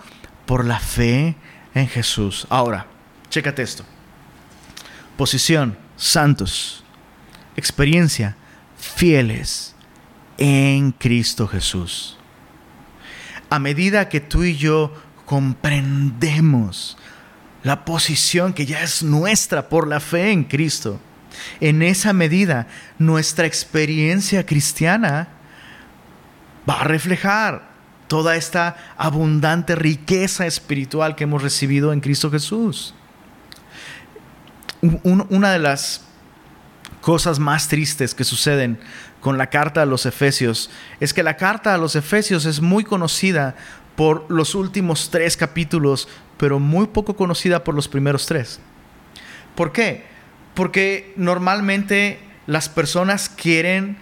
[0.45, 1.36] por la fe
[1.73, 2.45] en Jesús.
[2.47, 2.86] Ahora,
[3.31, 3.84] chécate esto.
[5.17, 6.84] Posición, santos.
[7.55, 8.38] Experiencia,
[8.77, 9.71] fieles
[10.41, 12.17] en Cristo Jesús.
[13.51, 14.91] A medida que tú y yo
[15.27, 16.97] comprendemos
[17.62, 20.99] la posición que ya es nuestra por la fe en Cristo,
[21.60, 22.65] en esa medida
[22.97, 25.27] nuestra experiencia cristiana
[26.67, 27.69] va a reflejar
[28.08, 32.95] toda esta abundante riqueza espiritual que hemos recibido en Cristo Jesús.
[35.04, 36.04] una de las
[37.01, 38.80] cosas más tristes que suceden
[39.21, 42.84] con la carta a los Efesios es que la carta a los Efesios es muy
[42.84, 43.55] conocida
[43.95, 46.07] por los últimos tres capítulos,
[46.38, 48.60] pero muy poco conocida por los primeros tres.
[49.55, 50.05] ¿Por qué?
[50.55, 53.97] Porque normalmente las personas quieren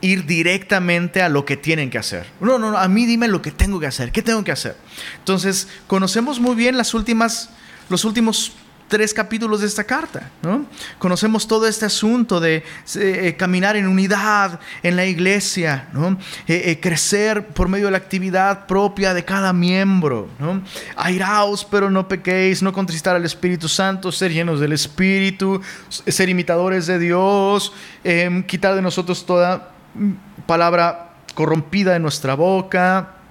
[0.00, 2.26] ir directamente a lo que tienen que hacer.
[2.40, 4.76] No, no, no, a mí dime lo que tengo que hacer, qué tengo que hacer.
[5.18, 7.50] Entonces, conocemos muy bien las últimas,
[7.88, 8.52] los últimos
[8.88, 10.30] tres capítulos de esta carta.
[10.42, 10.66] ¿no?
[10.98, 12.62] Conocemos todo este asunto de eh,
[12.94, 16.18] eh, caminar en unidad en la iglesia, ¿no?
[16.46, 20.28] Eh, crecer por medio de la actividad propia de cada miembro.
[20.38, 20.62] ¿no?
[20.96, 26.86] Airaos, pero no pequéis, no contristar al Espíritu Santo, ser llenos del Espíritu, ser imitadores
[26.86, 27.72] de Dios,
[28.04, 29.70] em, quitar de nosotros toda
[30.46, 33.21] palabra corrompida de nuestra boca,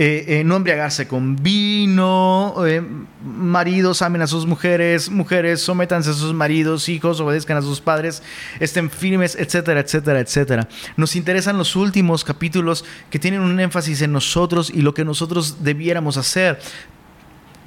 [0.00, 2.80] eh, eh, no embriagarse con vino, eh,
[3.20, 8.22] maridos amen a sus mujeres, mujeres sométanse a sus maridos, hijos obedezcan a sus padres,
[8.60, 10.68] estén firmes, etcétera, etcétera, etcétera.
[10.96, 15.64] Nos interesan los últimos capítulos que tienen un énfasis en nosotros y lo que nosotros
[15.64, 16.60] debiéramos hacer.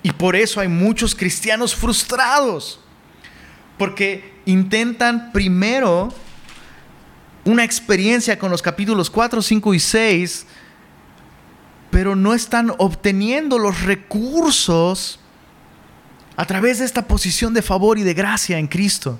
[0.01, 2.79] Y por eso hay muchos cristianos frustrados,
[3.77, 6.13] porque intentan primero
[7.43, 10.45] una experiencia con los capítulos 4, 5 y 6,
[11.91, 15.19] pero no están obteniendo los recursos
[16.37, 19.19] a través de esta posición de favor y de gracia en Cristo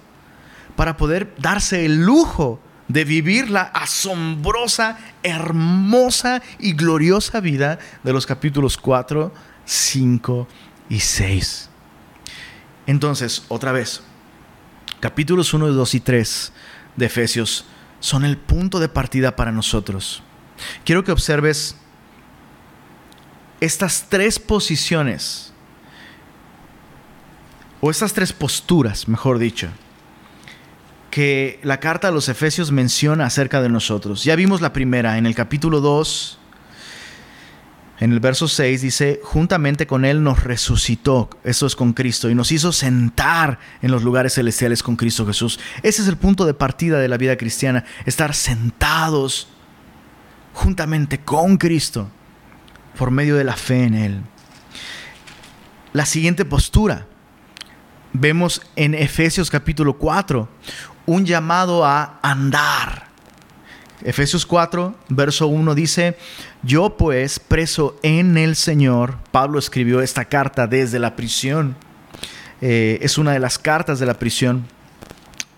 [0.76, 8.26] para poder darse el lujo de vivir la asombrosa, hermosa y gloriosa vida de los
[8.26, 9.34] capítulos 4,
[9.66, 10.48] 5
[10.90, 11.70] y 6.
[12.88, 14.02] Entonces, otra vez,
[15.00, 16.54] capítulos 1, 2 y 3
[16.96, 17.66] de Efesios
[18.00, 20.24] son el punto de partida para nosotros.
[20.84, 21.76] Quiero que observes
[23.62, 25.54] estas tres posiciones,
[27.80, 29.70] o estas tres posturas, mejor dicho,
[31.12, 34.24] que la carta a los Efesios menciona acerca de nosotros.
[34.24, 36.40] Ya vimos la primera en el capítulo 2,
[38.00, 42.36] en el verso 6 dice, juntamente con Él nos resucitó, eso es con Cristo, y
[42.36, 45.60] nos hizo sentar en los lugares celestiales con Cristo Jesús.
[45.84, 49.50] Ese es el punto de partida de la vida cristiana, estar sentados
[50.54, 52.10] juntamente con Cristo
[52.98, 54.22] por medio de la fe en Él.
[55.94, 57.06] La siguiente postura,
[58.14, 60.48] vemos en Efesios capítulo 4
[61.06, 63.08] un llamado a andar.
[64.04, 66.18] Efesios 4, verso 1 dice,
[66.64, 71.76] yo pues preso en el Señor, Pablo escribió esta carta desde la prisión,
[72.62, 74.66] eh, es una de las cartas de la prisión,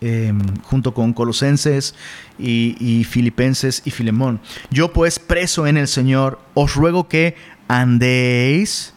[0.04, 1.96] em, junto con Colosenses
[2.38, 4.42] y, y Filipenses y Filemón.
[4.70, 7.36] Yo pues preso en el Señor, os ruego que
[7.68, 8.94] andéis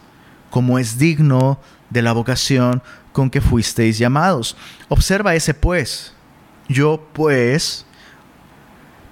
[0.51, 4.57] como es digno de la vocación con que fuisteis llamados.
[4.89, 6.13] Observa ese pues.
[6.69, 7.87] Yo pues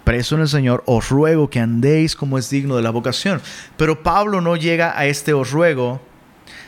[0.04, 3.40] preso en el Señor, os ruego que andéis como es digno de la vocación.
[3.76, 6.00] Pero Pablo no llega a este os ruego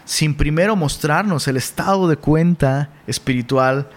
[0.07, 3.91] sin primero mostrarnos el estado de cuenta espiritual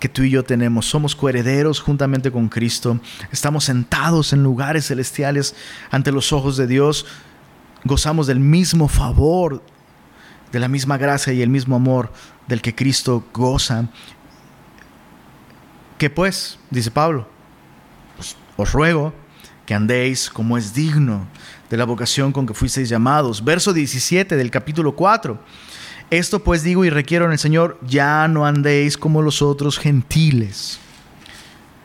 [0.00, 0.86] que tú y yo tenemos.
[0.86, 2.98] Somos coherederos juntamente con Cristo.
[3.30, 5.54] Estamos sentados en lugares celestiales
[5.90, 7.06] ante los ojos de Dios.
[7.84, 9.62] Gozamos del mismo favor,
[10.50, 12.12] de la misma gracia y el mismo amor
[12.48, 13.88] del que Cristo goza.
[15.98, 16.58] ¿Qué pues?
[16.70, 17.28] Dice Pablo
[18.60, 19.12] os ruego
[19.66, 21.26] que andéis como es digno
[21.68, 23.42] de la vocación con que fuisteis llamados.
[23.42, 25.38] Verso 17 del capítulo 4.
[26.10, 30.80] Esto pues digo y requiero en el Señor, ya no andéis como los otros gentiles.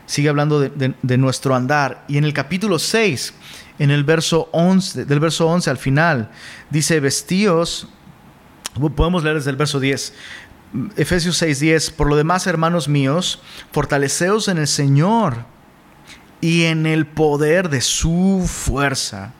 [0.06, 2.04] Sigue hablando de, nuestro andar.
[2.08, 3.34] Y en el capítulo 6,
[3.78, 6.30] en el verso 11, del verso 11 al final,
[6.70, 7.88] dice, vestíos,
[8.96, 10.12] podemos leer desde el verso 10,
[10.96, 13.40] Efesios 6:10, por lo demás, hermanos míos,
[13.72, 15.44] fortaleceos en el Señor
[16.40, 19.32] y en el poder de su fuerza.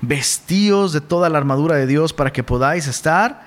[0.00, 3.45] Vestíos de toda la armadura de Dios para que podáis estar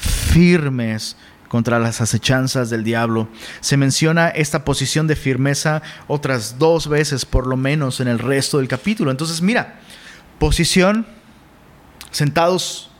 [0.00, 1.16] firmes
[1.48, 3.28] contra las acechanzas del diablo.
[3.60, 8.58] Se menciona esta posición de firmeza otras dos veces por lo menos en el resto
[8.58, 9.10] del capítulo.
[9.10, 9.80] Entonces mira,
[10.38, 11.06] posición,
[12.10, 12.90] sentados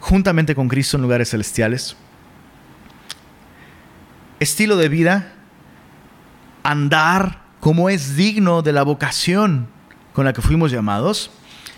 [0.00, 1.96] juntamente con Cristo en lugares celestiales.
[4.38, 5.32] Estilo de vida,
[6.62, 9.68] andar como es digno de la vocación
[10.12, 11.30] con la que fuimos llamados.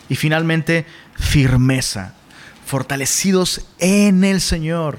[0.08, 2.14] Y finalmente, firmeza,
[2.68, 4.98] fortalecidos en el Señor,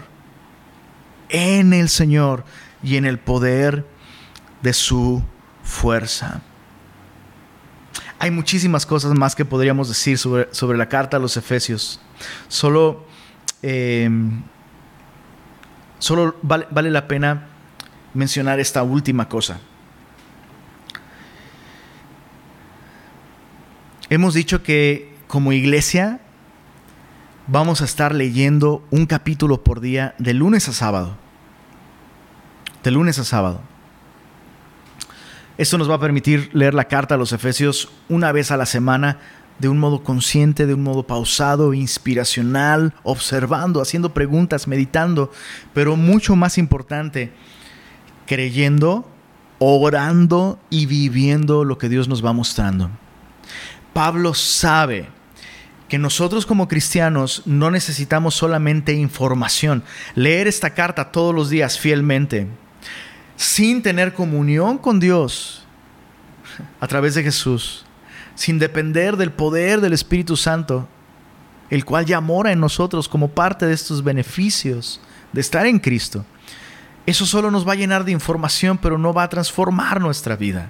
[1.30, 2.44] en el Señor
[2.82, 3.86] y en el poder
[4.64, 5.24] de su
[5.64, 6.42] fuerza.
[8.18, 12.02] Hay muchísimas cosas más que podríamos decir sobre, sobre la carta a los Efesios.
[12.48, 13.06] Solo,
[13.62, 14.42] em,
[16.00, 17.50] solo vale, vale la pena
[18.16, 19.60] mencionar esta última cosa.
[24.10, 26.20] Hemos dicho que como iglesia
[27.52, 31.18] vamos a estar leyendo un capítulo por día de lunes a sábado.
[32.84, 33.62] De lunes a sábado.
[35.58, 38.68] Esto nos va a permitir leer la carta a los Efesios una vez a la
[38.68, 39.18] semana
[39.58, 45.32] de un modo consciente, de un modo pausado, inspiracional, observando, haciendo preguntas, meditando,
[45.74, 47.34] pero mucho más importante,
[48.26, 49.10] creyendo,
[49.58, 52.92] orando y viviendo lo que Dios nos va mostrando.
[53.92, 55.10] Pablo sabe
[55.90, 59.84] que nosotros como cristianos no necesitamos solamente información,
[60.16, 62.48] leer esta carta todos los días fielmente,
[63.36, 65.66] sin tener comunión con Dios
[66.80, 67.86] a través de Jesús,
[68.36, 70.88] sin depender del poder del Espíritu Santo,
[71.70, 75.02] el cual ya mora en nosotros como parte de estos beneficios
[75.34, 76.26] de estar en Cristo.
[77.06, 80.70] Eso solo nos va a llenar de información, pero no va a transformar nuestra vida.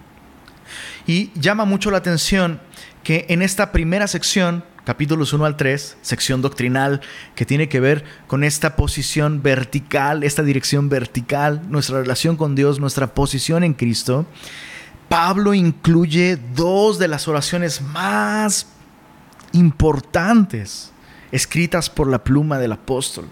[1.05, 2.61] Y llama mucho la atención
[3.03, 7.01] que en esta primera sección, capítulos 1 al 3, sección doctrinal,
[7.35, 12.79] que tiene que ver con esta posición vertical, esta dirección vertical, nuestra relación con Dios,
[12.79, 14.25] nuestra posición en Cristo,
[15.09, 18.67] Pablo incluye dos de las oraciones más
[19.53, 20.91] importantes
[21.31, 23.25] escritas por la pluma del apóstol.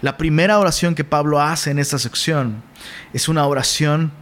[0.00, 2.62] La primera oración que Pablo hace en esta sección
[3.12, 4.12] es una oración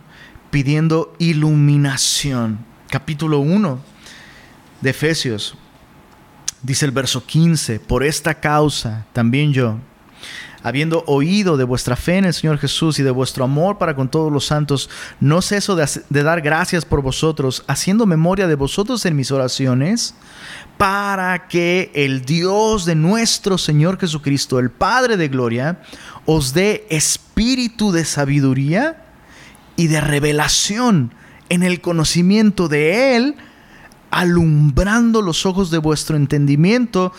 [0.51, 2.59] pidiendo iluminación.
[2.91, 3.78] Capítulo 1
[4.80, 5.57] de Efesios
[6.66, 9.78] dice el verso 15, por esta causa también yo,
[10.64, 14.08] habiendo oído de vuestra fe en el Señor Jesús y de vuestro amor para con
[14.08, 14.90] todos los santos,
[15.20, 20.16] no ceso de, de, dar gracias por vosotros, haciendo memoria de vosotros en mis oraciones,
[20.76, 25.80] para que el Dios de nuestro Señor Jesucristo, el Padre de Gloria,
[26.24, 29.04] os dé espíritu de sabiduría
[29.76, 31.14] y de revelación
[31.48, 33.36] en el conocimiento de Él,
[34.11, 37.12] alumbrando los ojos de vuestro entendimiento,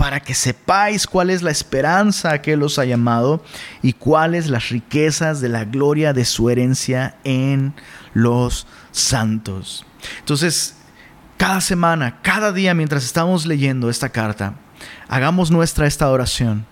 [0.00, 3.44] para que sepáis cuál es la esperanza a que Él os ha llamado
[3.82, 7.74] y cuáles las riquezas de la gloria de su herencia en
[8.14, 9.84] los santos.
[10.20, 10.76] Entonces,
[11.36, 14.54] cada semana, cada día mientras estamos leyendo esta carta,
[15.06, 16.64] hagamos nuestra esta oración.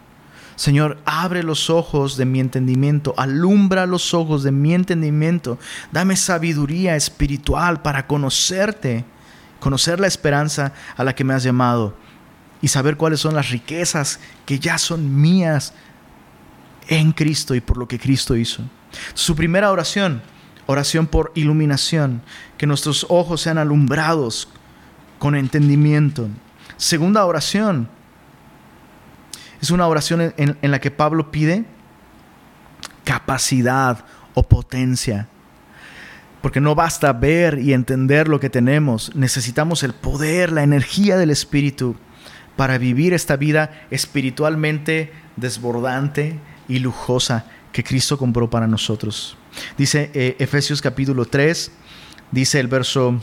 [0.57, 5.59] Señor, abre los ojos de mi entendimiento, alumbra los ojos de mi entendimiento,
[5.93, 9.05] dame sabiduría espiritual para conocerte,
[9.61, 11.95] conocer la esperanza a la que me has llamado
[12.61, 15.73] y saber cuáles son las riquezas que ya son mías
[16.89, 18.63] en Cristo y por lo que Cristo hizo.
[19.15, 20.23] Su primera oración,
[20.67, 22.23] oración por iluminación,
[22.57, 24.49] que nuestros ojos sean alumbrados
[25.19, 26.29] con entendimiento.
[26.77, 27.89] Segunda oración,
[29.61, 31.65] es una oración en, la que Pablo pide
[33.05, 34.05] capacidad
[34.35, 35.29] o potencia.
[36.43, 41.31] Porque no basta ver y entender lo que tenemos, necesitamos el poder, la energía del
[41.31, 41.97] Espíritu
[42.57, 49.37] para vivir esta vida espiritualmente desbordante y lujosa que Cristo compró para nosotros.
[49.77, 51.71] Dice eh, Efesios capítulo 3,
[52.33, 53.23] dice el verso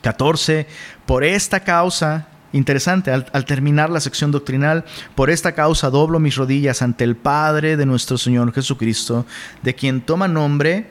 [0.00, 0.66] 14,
[1.06, 6.34] por esta causa, interesante, al, al, terminar la sección doctrinal, por esta causa doblo mis
[6.34, 9.24] rodillas ante el Padre de nuestro Señor Jesucristo,
[9.62, 10.88] de quien toma nombre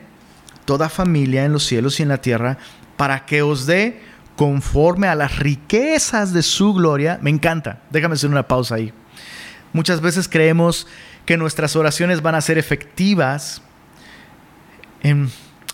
[0.64, 2.58] toda familia en los cielos y en la tierra,
[2.96, 4.00] para que os dé
[4.36, 7.18] conforme a las riquezas de su gloria.
[7.22, 7.80] Me encanta.
[7.90, 8.92] Déjame hacer una pausa ahí.
[9.72, 10.86] Muchas veces creemos
[11.26, 13.62] que nuestras oraciones van a ser efectivas
[15.02, 15.30] en,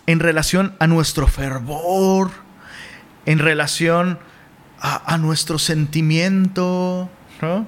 [0.07, 2.31] relación a nuestro fervor,
[3.27, 4.19] en relación
[4.81, 7.11] a, a nuestro sentimiento,
[7.43, 7.67] ¿no?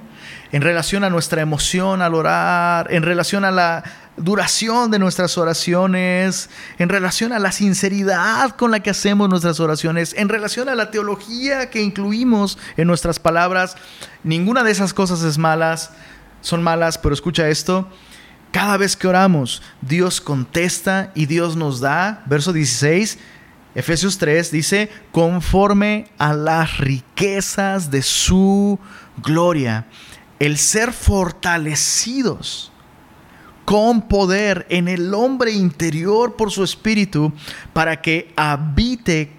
[0.52, 3.84] en relación a nuestra emoción al orar, en relación a la
[4.20, 10.14] duración de nuestras oraciones, en relación a la sinceridad con la que hacemos nuestras oraciones,
[10.16, 13.76] en relación a la teología que incluimos en nuestras palabras.
[14.22, 15.90] Ninguna de esas cosas es malas,
[16.40, 17.88] son malas, pero escucha esto.
[18.52, 23.18] Cada vez que oramos, Dios contesta y Dios nos da, verso 16,
[23.74, 28.78] Efesios 3 dice, conforme a las riquezas de su
[29.22, 29.86] gloria,
[30.40, 32.69] el ser fortalecidos
[33.70, 37.32] con poder en el hombre interior por su espíritu,
[37.72, 39.30] para que habite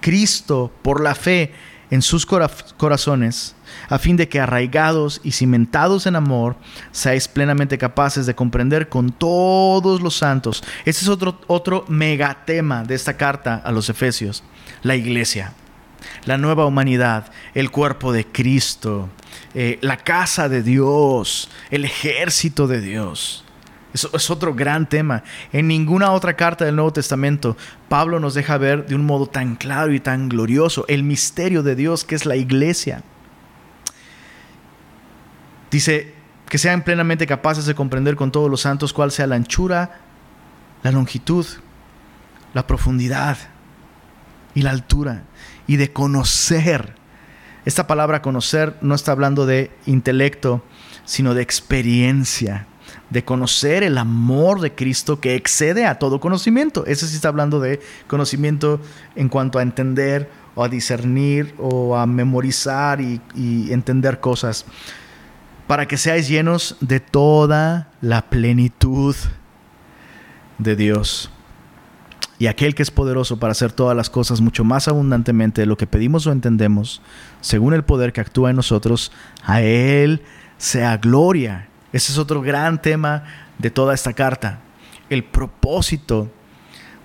[0.00, 1.52] Cristo por la fe
[1.90, 3.54] en sus corazones,
[3.90, 6.56] a fin de que arraigados y cimentados en amor,
[6.92, 10.64] seáis plenamente capaces de comprender con todos los santos.
[10.86, 14.44] Ese es otro, otro megatema de esta carta a los Efesios,
[14.82, 15.52] la iglesia,
[16.24, 19.10] la nueva humanidad, el cuerpo de Cristo,
[19.52, 23.44] eh, la casa de Dios, el ejército de Dios.
[23.92, 25.22] Eso es otro gran tema.
[25.52, 27.56] En ninguna otra carta del Nuevo Testamento
[27.88, 31.74] Pablo nos deja ver de un modo tan claro y tan glorioso el misterio de
[31.74, 33.02] Dios que es la iglesia.
[35.70, 36.14] Dice
[36.48, 40.00] que sean plenamente capaces de comprender con todos los santos cuál sea la anchura,
[40.82, 41.46] la longitud,
[42.54, 43.36] la profundidad
[44.54, 45.24] y la altura
[45.66, 46.94] y de conocer.
[47.64, 50.62] Esta palabra conocer no está hablando de intelecto,
[51.04, 52.66] sino de experiencia
[53.10, 56.84] de conocer el amor de Cristo que excede a todo conocimiento.
[56.86, 58.80] Eso sí está hablando de conocimiento
[59.16, 64.66] en cuanto a entender o a discernir o a memorizar y, y entender cosas.
[65.66, 69.14] Para que seáis llenos de toda la plenitud
[70.58, 71.30] de Dios.
[72.38, 75.76] Y aquel que es poderoso para hacer todas las cosas mucho más abundantemente de lo
[75.76, 77.02] que pedimos o entendemos,
[77.40, 79.10] según el poder que actúa en nosotros,
[79.42, 80.22] a Él
[80.56, 81.68] sea gloria.
[81.92, 83.24] Ese es otro gran tema
[83.58, 84.60] de toda esta carta.
[85.08, 86.30] El propósito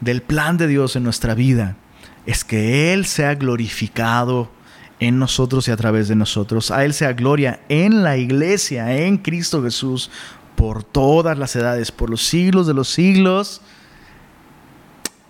[0.02, 1.78] del plan de Dios en nuestra vida
[2.26, 4.52] es que Él sea glorificado
[5.00, 6.72] en nosotros y a través de nosotros.
[6.72, 10.12] A Él sea gloria en la iglesia, en Cristo Jesús,
[10.56, 13.62] por todas las edades, por los siglos de los siglos.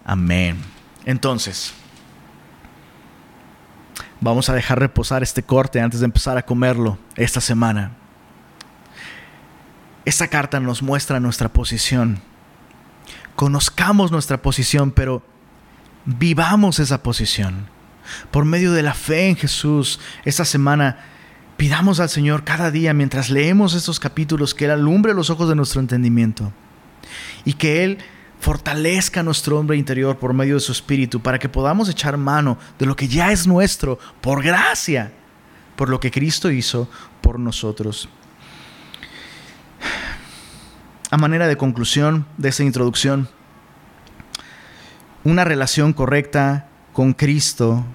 [0.05, 0.57] Amén.
[1.05, 1.73] Entonces,
[4.19, 7.91] vamos a dejar reposar este corte antes de empezar a comerlo esta semana.
[10.05, 12.21] Esta carta nos muestra nuestra posición.
[13.35, 15.23] Conozcamos nuestra posición, pero
[16.05, 17.67] vivamos esa posición.
[18.31, 21.05] Por medio de la fe en Jesús, esta semana
[21.55, 25.55] pidamos al Señor cada día mientras leemos estos capítulos que Él alumbre los ojos de
[25.55, 26.51] nuestro entendimiento
[27.45, 27.99] y que Él
[28.41, 32.85] fortalezca nuestro hombre interior por medio de su espíritu para que podamos echar mano de
[32.85, 35.13] lo que ya es nuestro por gracia,
[35.77, 36.89] por lo que Cristo hizo
[37.21, 38.09] por nosotros.
[41.13, 43.27] A manera de conclusión de esta introducción,
[45.23, 47.85] una relación correcta con Cristo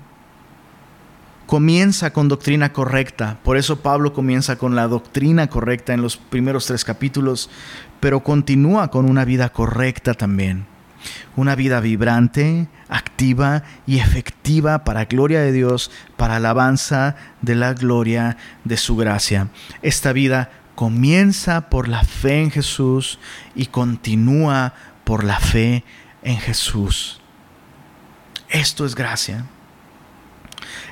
[1.47, 3.39] comienza con doctrina correcta.
[3.43, 7.51] Por eso Pablo comienza con la doctrina correcta en los primeros tres capítulos,
[7.99, 10.67] pero continúa con una vida correcta también.
[11.35, 18.37] Una vida vibrante, activa y efectiva para gloria de Dios, para alabanza de la gloria
[18.63, 19.49] de su gracia.
[19.83, 23.19] Esta vida comienza por la fe en Jesús
[23.57, 25.83] y continúa por la fe
[26.23, 27.21] en Jesús.
[28.49, 29.45] Esto es gracia.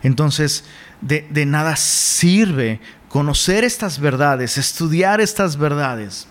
[0.02, 0.64] Entonces,
[1.00, 6.26] de, nada sirve conocer estas verdades, estudiar estas verdades,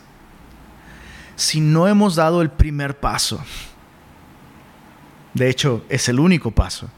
[1.37, 3.41] si no hemos dado el primer paso.
[5.33, 6.89] De hecho, es el único paso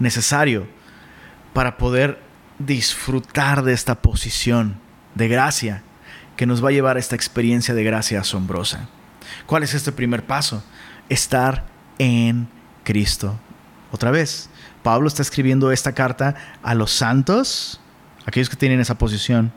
[0.00, 0.66] necesario
[1.52, 2.20] para poder
[2.58, 4.87] disfrutar de esta posición
[5.18, 5.82] de gracia
[6.36, 8.88] que nos va a llevar a esta experiencia de gracia asombrosa.
[9.44, 10.62] ¿Cuál es este primer paso?
[11.08, 11.66] Estar
[11.98, 12.48] en
[12.84, 13.38] Cristo.
[13.90, 14.48] Otra vez,
[14.82, 17.80] Pablo está escribiendo esta carta a los santos,
[18.24, 19.52] aquellos que tienen esa posición,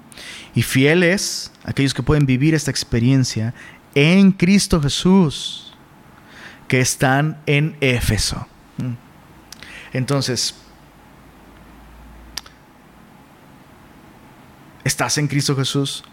[0.55, 3.53] y fieles, aquellos que pueden vivir esta experiencia
[3.93, 5.73] en Cristo Jesús,
[6.67, 8.47] que están en Éfeso.
[8.77, 8.93] Mm.
[9.93, 10.55] Entonces,
[14.83, 16.03] ¿estás en Cristo Jesús?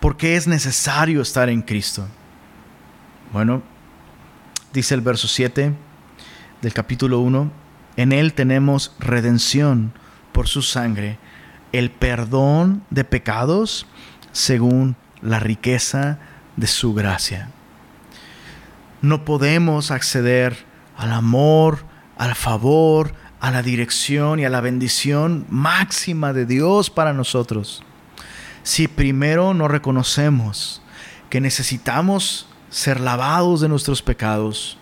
[0.00, 2.06] ¿Por qué es necesario estar en Cristo?
[3.32, 3.62] Bueno,
[4.72, 5.72] dice el verso 7
[6.62, 7.50] del capítulo 1,
[7.96, 9.92] en Él tenemos redención
[10.32, 11.18] por su sangre,
[11.72, 13.86] el perdón de pecados
[14.32, 16.18] según la riqueza
[16.56, 17.50] de su gracia.
[19.02, 20.64] No podemos acceder
[20.96, 21.84] al amor,
[22.18, 23.14] al favor,
[23.46, 27.84] a la dirección y a la bendición máxima de Dios para nosotros
[28.64, 30.82] si primero no reconocemos
[31.30, 34.78] que necesitamos ser lavados de nuestros pecados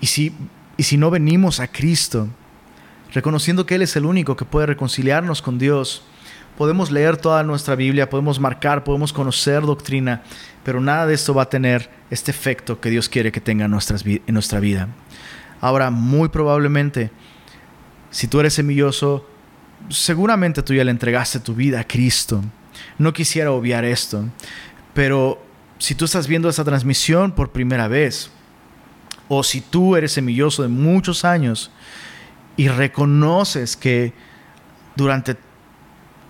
[0.00, 0.32] y si,
[0.76, 2.28] y si no venimos a Cristo,
[3.12, 6.04] reconociendo que Él es el único que puede reconciliarnos con Dios,
[6.56, 10.22] podemos leer toda nuestra Biblia, podemos marcar, podemos conocer doctrina,
[10.62, 13.74] pero nada de esto va a tener este efecto que Dios quiere que tenga en,
[13.74, 14.88] en nuestra vida.
[15.60, 17.10] Ahora, muy probablemente,
[18.10, 19.26] si tú eres semilloso,
[19.88, 22.42] seguramente tú ya le entregaste tu vida a Cristo.
[22.98, 24.24] No quisiera obviar esto,
[24.94, 25.42] pero
[25.78, 28.30] si tú estás viendo esta transmisión por primera vez,
[29.28, 31.70] o si tú eres semilloso de muchos años
[32.56, 34.12] y reconoces que
[34.96, 35.36] durante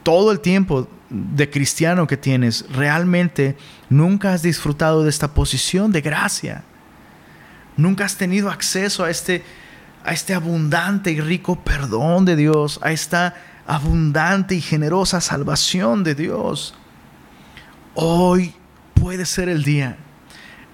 [0.03, 3.57] todo el tiempo de cristiano que tienes, realmente
[3.89, 6.65] nunca has disfrutado de esta posición de gracia.
[7.77, 9.45] Nunca has tenido acceso a este,
[10.05, 13.35] a este abundante y rico perdón de Dios, a esta
[13.67, 16.75] abundante y generosa salvación de Dios.
[17.95, 18.55] Hoy
[18.95, 19.97] puede ser el día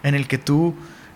[0.02, 0.74] en el que tú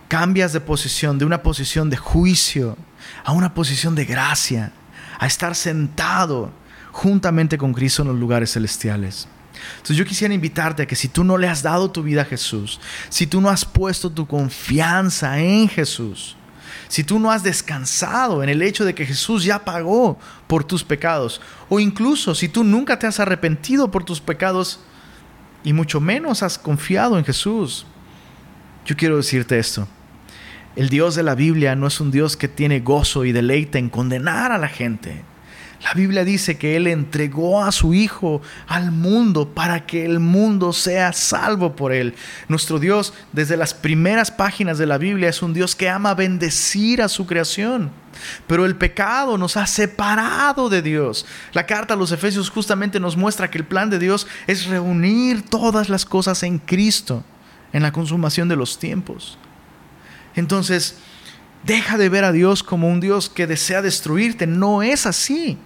[0.08, 2.76] cambias de posición, de una posición de juicio
[3.24, 4.72] a una posición de gracia,
[5.18, 6.50] a estar sentado
[6.92, 9.28] juntamente con Cristo en los lugares celestiales.
[9.76, 12.26] Entonces yo quisiera invitarte a que si tú no le has dado tu vida a
[12.26, 16.36] Jesús, si tú no has puesto tu confianza en Jesús,
[16.88, 20.82] si tú no has descansado en el hecho de que Jesús ya pagó por tus
[20.82, 24.80] pecados, o incluso si tú nunca te has arrepentido por tus pecados
[25.62, 27.86] y mucho menos has confiado en Jesús,
[28.84, 29.86] yo quiero decirte esto.
[30.76, 33.90] El Dios de la Biblia no es un Dios que tiene gozo y deleite en
[33.90, 35.22] condenar a la gente.
[35.82, 40.74] La Biblia dice que Él entregó a su Hijo al mundo para que el mundo
[40.74, 42.14] sea salvo por Él.
[42.48, 47.00] Nuestro Dios, desde las primeras páginas de la Biblia, es un Dios que ama bendecir
[47.00, 47.90] a su creación.
[48.46, 51.24] Pero el pecado nos ha separado de Dios.
[51.54, 55.48] La carta a los Efesios justamente nos muestra que el plan de Dios es reunir
[55.48, 57.24] todas las cosas en Cristo,
[57.72, 59.38] en la consumación de los tiempos.
[60.34, 60.98] Entonces,
[61.64, 64.46] deja de ver a Dios como un Dios que desea destruirte.
[64.46, 65.56] No es así.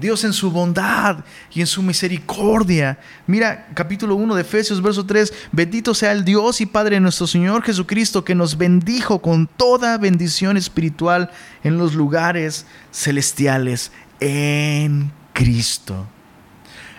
[0.00, 2.98] Dios en su bondad y en su misericordia.
[3.26, 5.32] Mira capítulo 1 de Efesios, verso 3.
[5.52, 9.98] Bendito sea el Dios y Padre de nuestro Señor Jesucristo, que nos bendijo con toda
[9.98, 11.30] bendición espiritual
[11.62, 16.06] en los lugares celestiales en Cristo.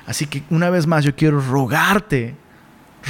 [0.05, 2.35] Así que una vez más yo quiero rogarte,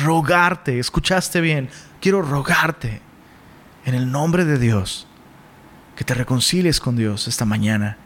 [0.03, 1.69] rogarte, escuchaste bien,
[1.99, 3.01] quiero rogarte
[3.85, 5.07] en el nombre de Dios
[5.95, 7.97] que te reconcilies con Dios esta mañana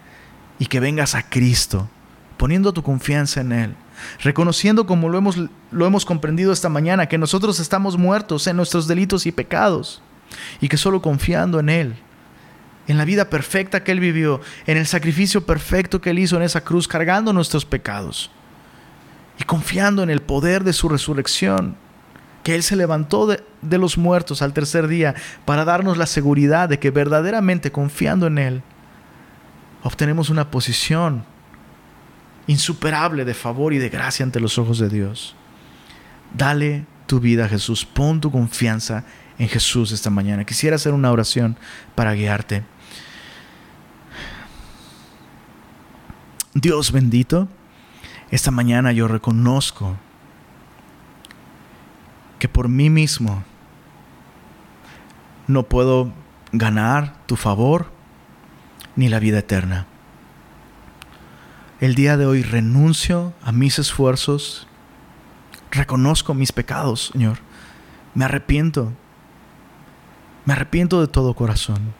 [0.59, 1.89] y que vengas a Cristo,
[2.37, 3.75] poniendo tu confianza en Él,
[4.23, 5.37] reconociendo como lo hemos,
[5.71, 10.01] lo hemos comprendido esta mañana, que nosotros estamos muertos en nuestros delitos y pecados,
[10.59, 11.95] y que solo confiando en Él,
[12.87, 16.43] en la vida perfecta que Él vivió, en el sacrificio perfecto que Él hizo en
[16.43, 18.31] esa cruz, cargando nuestros pecados,
[19.39, 21.75] y confiando en el poder de su resurrección,
[22.43, 26.69] que Él se levantó de, de los muertos al tercer día para darnos la seguridad
[26.69, 28.63] de que verdaderamente confiando en Él,
[29.85, 31.23] obtenemos una posición
[32.47, 35.35] insuperable de favor y de gracia ante los ojos de Dios.
[36.33, 39.05] Dale tu vida a Jesús, pon tu confianza
[39.37, 40.43] en Jesús esta mañana.
[40.43, 41.55] Quisiera hacer una oración
[41.93, 42.63] para guiarte.
[46.55, 47.47] Dios bendito,
[48.31, 49.97] esta mañana yo reconozco
[52.39, 53.43] que por mí mismo
[55.45, 56.11] no puedo
[56.51, 57.94] ganar tu favor
[58.95, 59.85] ni la vida eterna.
[61.79, 64.67] El día de hoy renuncio a mis esfuerzos,
[65.71, 67.39] reconozco mis pecados, Señor,
[68.13, 68.93] me arrepiento,
[70.45, 71.93] me arrepiento de todo corazón.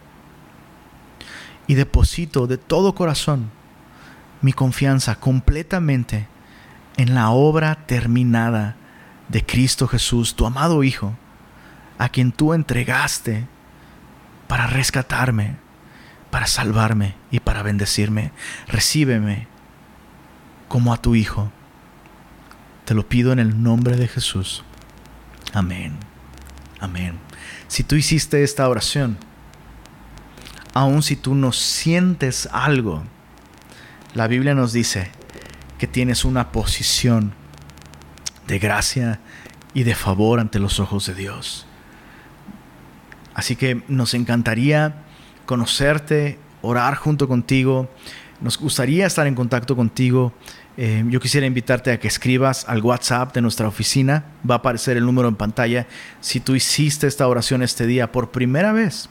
[1.68, 3.52] Y deposito de todo corazón
[4.42, 6.28] mi confianza completamente
[6.98, 8.76] en la obra terminada
[9.28, 11.16] de Cristo Jesús, tu amado Hijo,
[11.98, 13.48] a quien tú entregaste
[14.48, 15.65] para rescatarme
[16.36, 18.34] para salvarme y para bendecirme.
[18.68, 19.48] Recíbeme
[20.68, 21.50] como a tu Hijo.
[22.84, 24.66] Te lo pido en el nombre de Jesús.
[25.54, 25.96] Amén.
[26.82, 27.20] Amén.
[27.70, 29.18] Si tú hiciste esta oración,
[30.74, 33.06] aun si tú no sientes algo,
[34.14, 35.12] la Biblia nos dice
[35.78, 37.34] que tienes una posición
[38.46, 39.22] de gracia
[39.74, 41.66] y de favor ante los ojos de Dios.
[43.34, 45.05] Así que nos encantaría
[45.46, 47.90] conocerte, orar junto contigo.
[48.42, 50.34] Nos gustaría estar en contacto contigo.
[50.78, 54.26] Eh, yo quisiera invitarte a que escribas al WhatsApp de nuestra oficina.
[54.50, 55.88] Va a aparecer el número en pantalla.
[56.20, 59.10] Si tú hiciste esta oración este día por primera vez,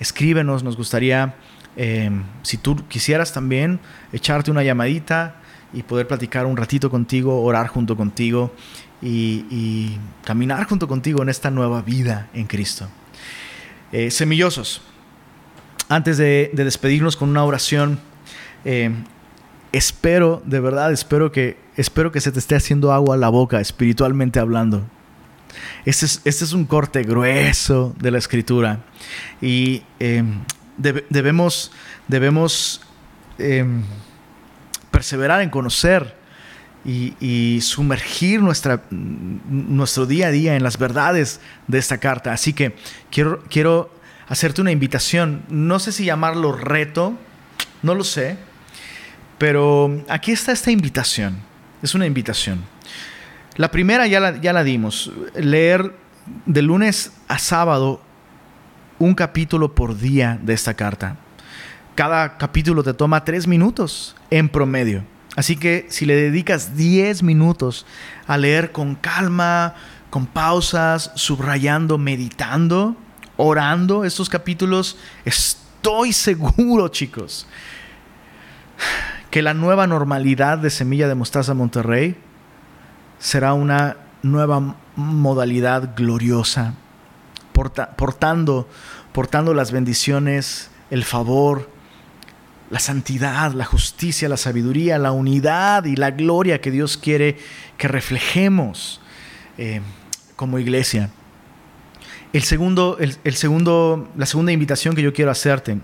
[0.00, 0.64] escríbenos.
[0.64, 1.36] Nos gustaría,
[1.76, 2.10] eh,
[2.42, 3.78] si tú quisieras también,
[4.12, 5.36] echarte una llamadita
[5.72, 8.52] y poder platicar un ratito contigo, orar junto contigo
[9.00, 12.88] y, caminar junto contigo en esta nueva vida en Cristo.
[13.92, 14.82] Eh, semillosos
[15.90, 17.98] antes de, despedirnos con una oración,
[18.64, 18.92] eh,
[19.72, 23.60] espero, de verdad, espero que, espero que se te esté haciendo agua a la boca,
[23.60, 24.86] espiritualmente hablando.
[25.84, 28.84] Este es, este es un corte grueso de la escritura
[29.42, 30.44] y em,
[30.78, 31.72] debemos,
[32.06, 32.82] debemos
[33.38, 33.82] em,
[34.92, 36.14] perseverar en conocer
[36.84, 42.32] y, sumergir nuestro día a día en las verdades de esta carta.
[42.32, 42.76] Así que
[43.10, 43.99] quiero, quiero
[44.30, 45.42] hacerte una invitación.
[45.50, 47.18] No sé si llamarlo reto,
[47.82, 48.38] no lo sé,
[49.36, 51.36] pero aquí está esta invitación.
[51.82, 52.64] Es una invitación.
[53.56, 55.94] La primera ya la, ya la dimos, leer
[56.46, 58.00] de lunes a sábado
[58.98, 61.16] un capítulo por día de esta carta.
[61.96, 65.04] Cada capítulo te toma tres minutos en promedio.
[65.36, 67.86] Así que si le dedicas 10 minutos
[68.26, 69.74] a leer con calma,
[70.10, 72.96] con pausas, subrayando, meditando,
[73.40, 77.46] orando estos capítulos, estoy seguro, chicos,
[79.30, 82.16] que la nueva normalidad de Semilla de Mostaza Monterrey
[83.18, 86.74] será una nueva modalidad gloriosa,
[87.96, 88.68] portando,
[89.12, 91.70] portando las bendiciones, el favor,
[92.70, 97.38] la santidad, la justicia, la sabiduría, la unidad y la gloria que Dios quiere
[97.78, 99.00] que reflejemos
[99.58, 99.80] eh,
[100.36, 101.10] como iglesia.
[102.32, 105.80] El segundo, el, segundo, la segunda invitación que yo quiero hacerte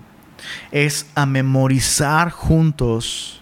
[0.70, 3.40] es a memorizar juntos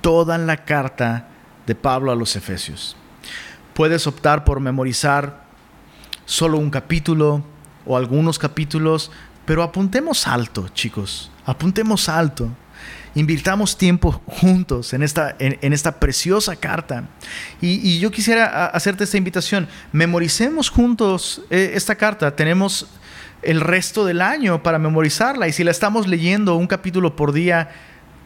[0.00, 1.28] toda la carta
[1.66, 2.96] de Pablo a los Efesios.
[3.74, 5.44] Puedes optar por memorizar
[6.24, 7.44] solo un capítulo
[7.84, 9.10] o algunos capítulos,
[9.44, 12.48] pero apuntemos alto, chicos, apuntemos alto.
[13.18, 17.08] Invirtamos tiempo juntos en esta, en, esta preciosa carta.
[17.60, 19.66] Y, yo quisiera hacerte esta invitación.
[19.90, 22.36] Memoricemos juntos eh, esta carta.
[22.36, 22.86] Tenemos
[23.42, 25.48] el resto del año para memorizarla.
[25.48, 27.70] Y si la estamos leyendo un capítulo por día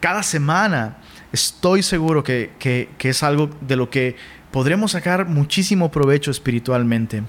[0.00, 0.98] cada semana,
[1.32, 4.16] estoy seguro que, que, es algo de lo que
[4.50, 7.22] podremos sacar muchísimo provecho espiritualmente.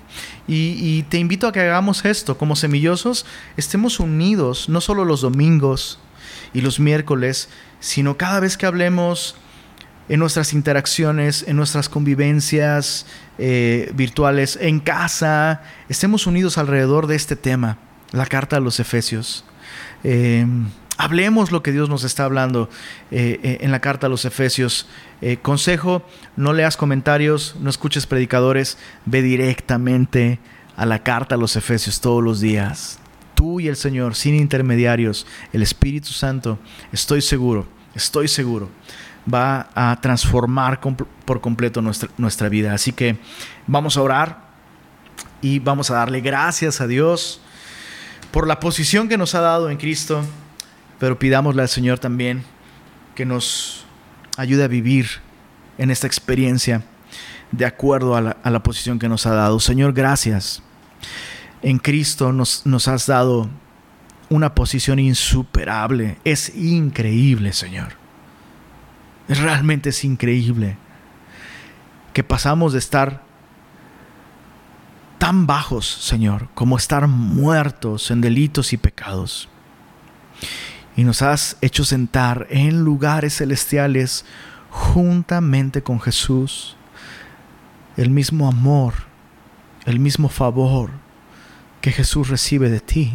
[0.49, 5.21] Y, y, te invito a que hagamos esto, como semillosos, estemos unidos, no solo los
[5.21, 5.99] domingos
[6.53, 7.49] y los miércoles,
[7.79, 9.35] sino cada vez que hablemos
[10.09, 13.05] en nuestras interacciones, en nuestras convivencias
[13.37, 17.77] eh, virtuales, en casa, estemos unidos alrededor de este tema,
[18.11, 19.45] la carta a los Efesios.
[20.03, 20.45] Eh,
[20.95, 22.69] Hablemos lo que Dios nos está hablando
[23.09, 24.87] eh, en la carta a los Efesios.
[25.41, 30.39] Consejo, no leas comentarios, no escuches predicadores, ve directamente
[30.77, 32.99] a la carta a los Efesios todos los días.
[33.43, 36.57] Tú y el Señor, sin intermediarios, el Espíritu Santo,
[36.93, 38.69] estoy seguro, estoy seguro,
[39.31, 42.73] va a transformar por completo nuestra, vida.
[42.73, 43.17] Así que
[43.67, 44.47] vamos a orar
[45.41, 47.41] y vamos a darle gracias a Dios
[48.31, 50.23] por la posición que nos ha dado en Cristo
[50.97, 52.45] pero pidámosle al Señor también
[53.13, 53.83] que nos
[54.37, 55.07] ayude a vivir
[55.77, 56.81] en esta experiencia
[57.51, 59.59] de acuerdo a la, posición que nos ha dado.
[59.59, 60.63] Señor, gracias.
[61.63, 63.49] En Cristo nos, has dado
[64.29, 66.19] una posición insuperable.
[66.25, 67.93] Es increíble, Señor.
[69.29, 70.77] Realmente es increíble
[72.11, 73.23] que pasamos de estar
[75.17, 79.47] tan bajos, Señor, como estar muertos en delitos y pecados
[80.97, 84.25] y nos has hecho sentar en lugares celestiales
[84.69, 86.75] juntamente con Jesús.
[87.95, 88.93] El mismo amor,
[89.85, 91.02] el mismo favor
[91.83, 93.11] que Jesús recibe de ti.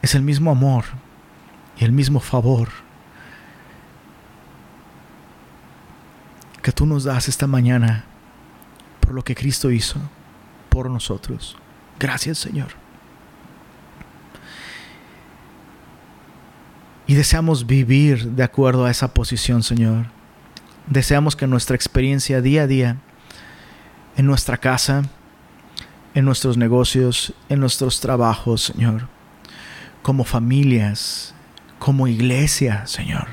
[0.00, 0.86] Es el mismo amor
[1.76, 2.70] y el mismo favor
[6.62, 8.06] que tú nos das esta mañana
[9.00, 10.00] por lo que Cristo hizo
[10.70, 11.58] por nosotros.
[12.00, 12.68] Gracias Señor.
[17.06, 20.06] Y deseamos vivir de acuerdo a esa posición, Señor.
[20.86, 22.96] Deseamos que nuestra experiencia día a día,
[24.16, 25.02] en nuestra casa,
[26.16, 29.06] en nuestros negocios, en nuestros trabajos, Señor,
[30.00, 31.34] como familias,
[31.78, 33.28] como iglesia, Señor.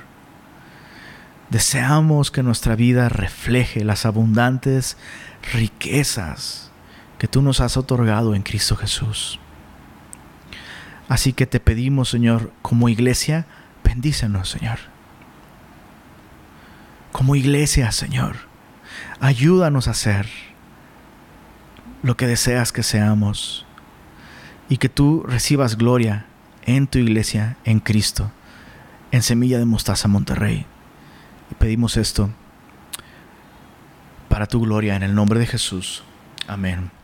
[1.49, 4.97] Deseamos que nuestra vida refleje las abundantes
[5.53, 6.71] riquezas
[7.17, 9.39] que tú nos has otorgado en Cristo Jesús.
[11.07, 13.47] Así que te pedimos, Señor, como iglesia,
[13.85, 14.79] Bendícenos, Señor.
[17.13, 18.35] Como iglesia, Señor,
[19.21, 20.27] ayúdanos a hacer
[22.03, 23.65] lo que deseas que seamos
[24.69, 26.25] y que tú recibas gloria
[26.65, 28.31] en tu iglesia, en Cristo,
[29.11, 30.65] en Semilla de Mostaza Monterrey.
[31.49, 32.29] Y pedimos esto
[34.29, 36.03] para tu gloria en el nombre de Jesús.
[36.47, 37.02] Amén.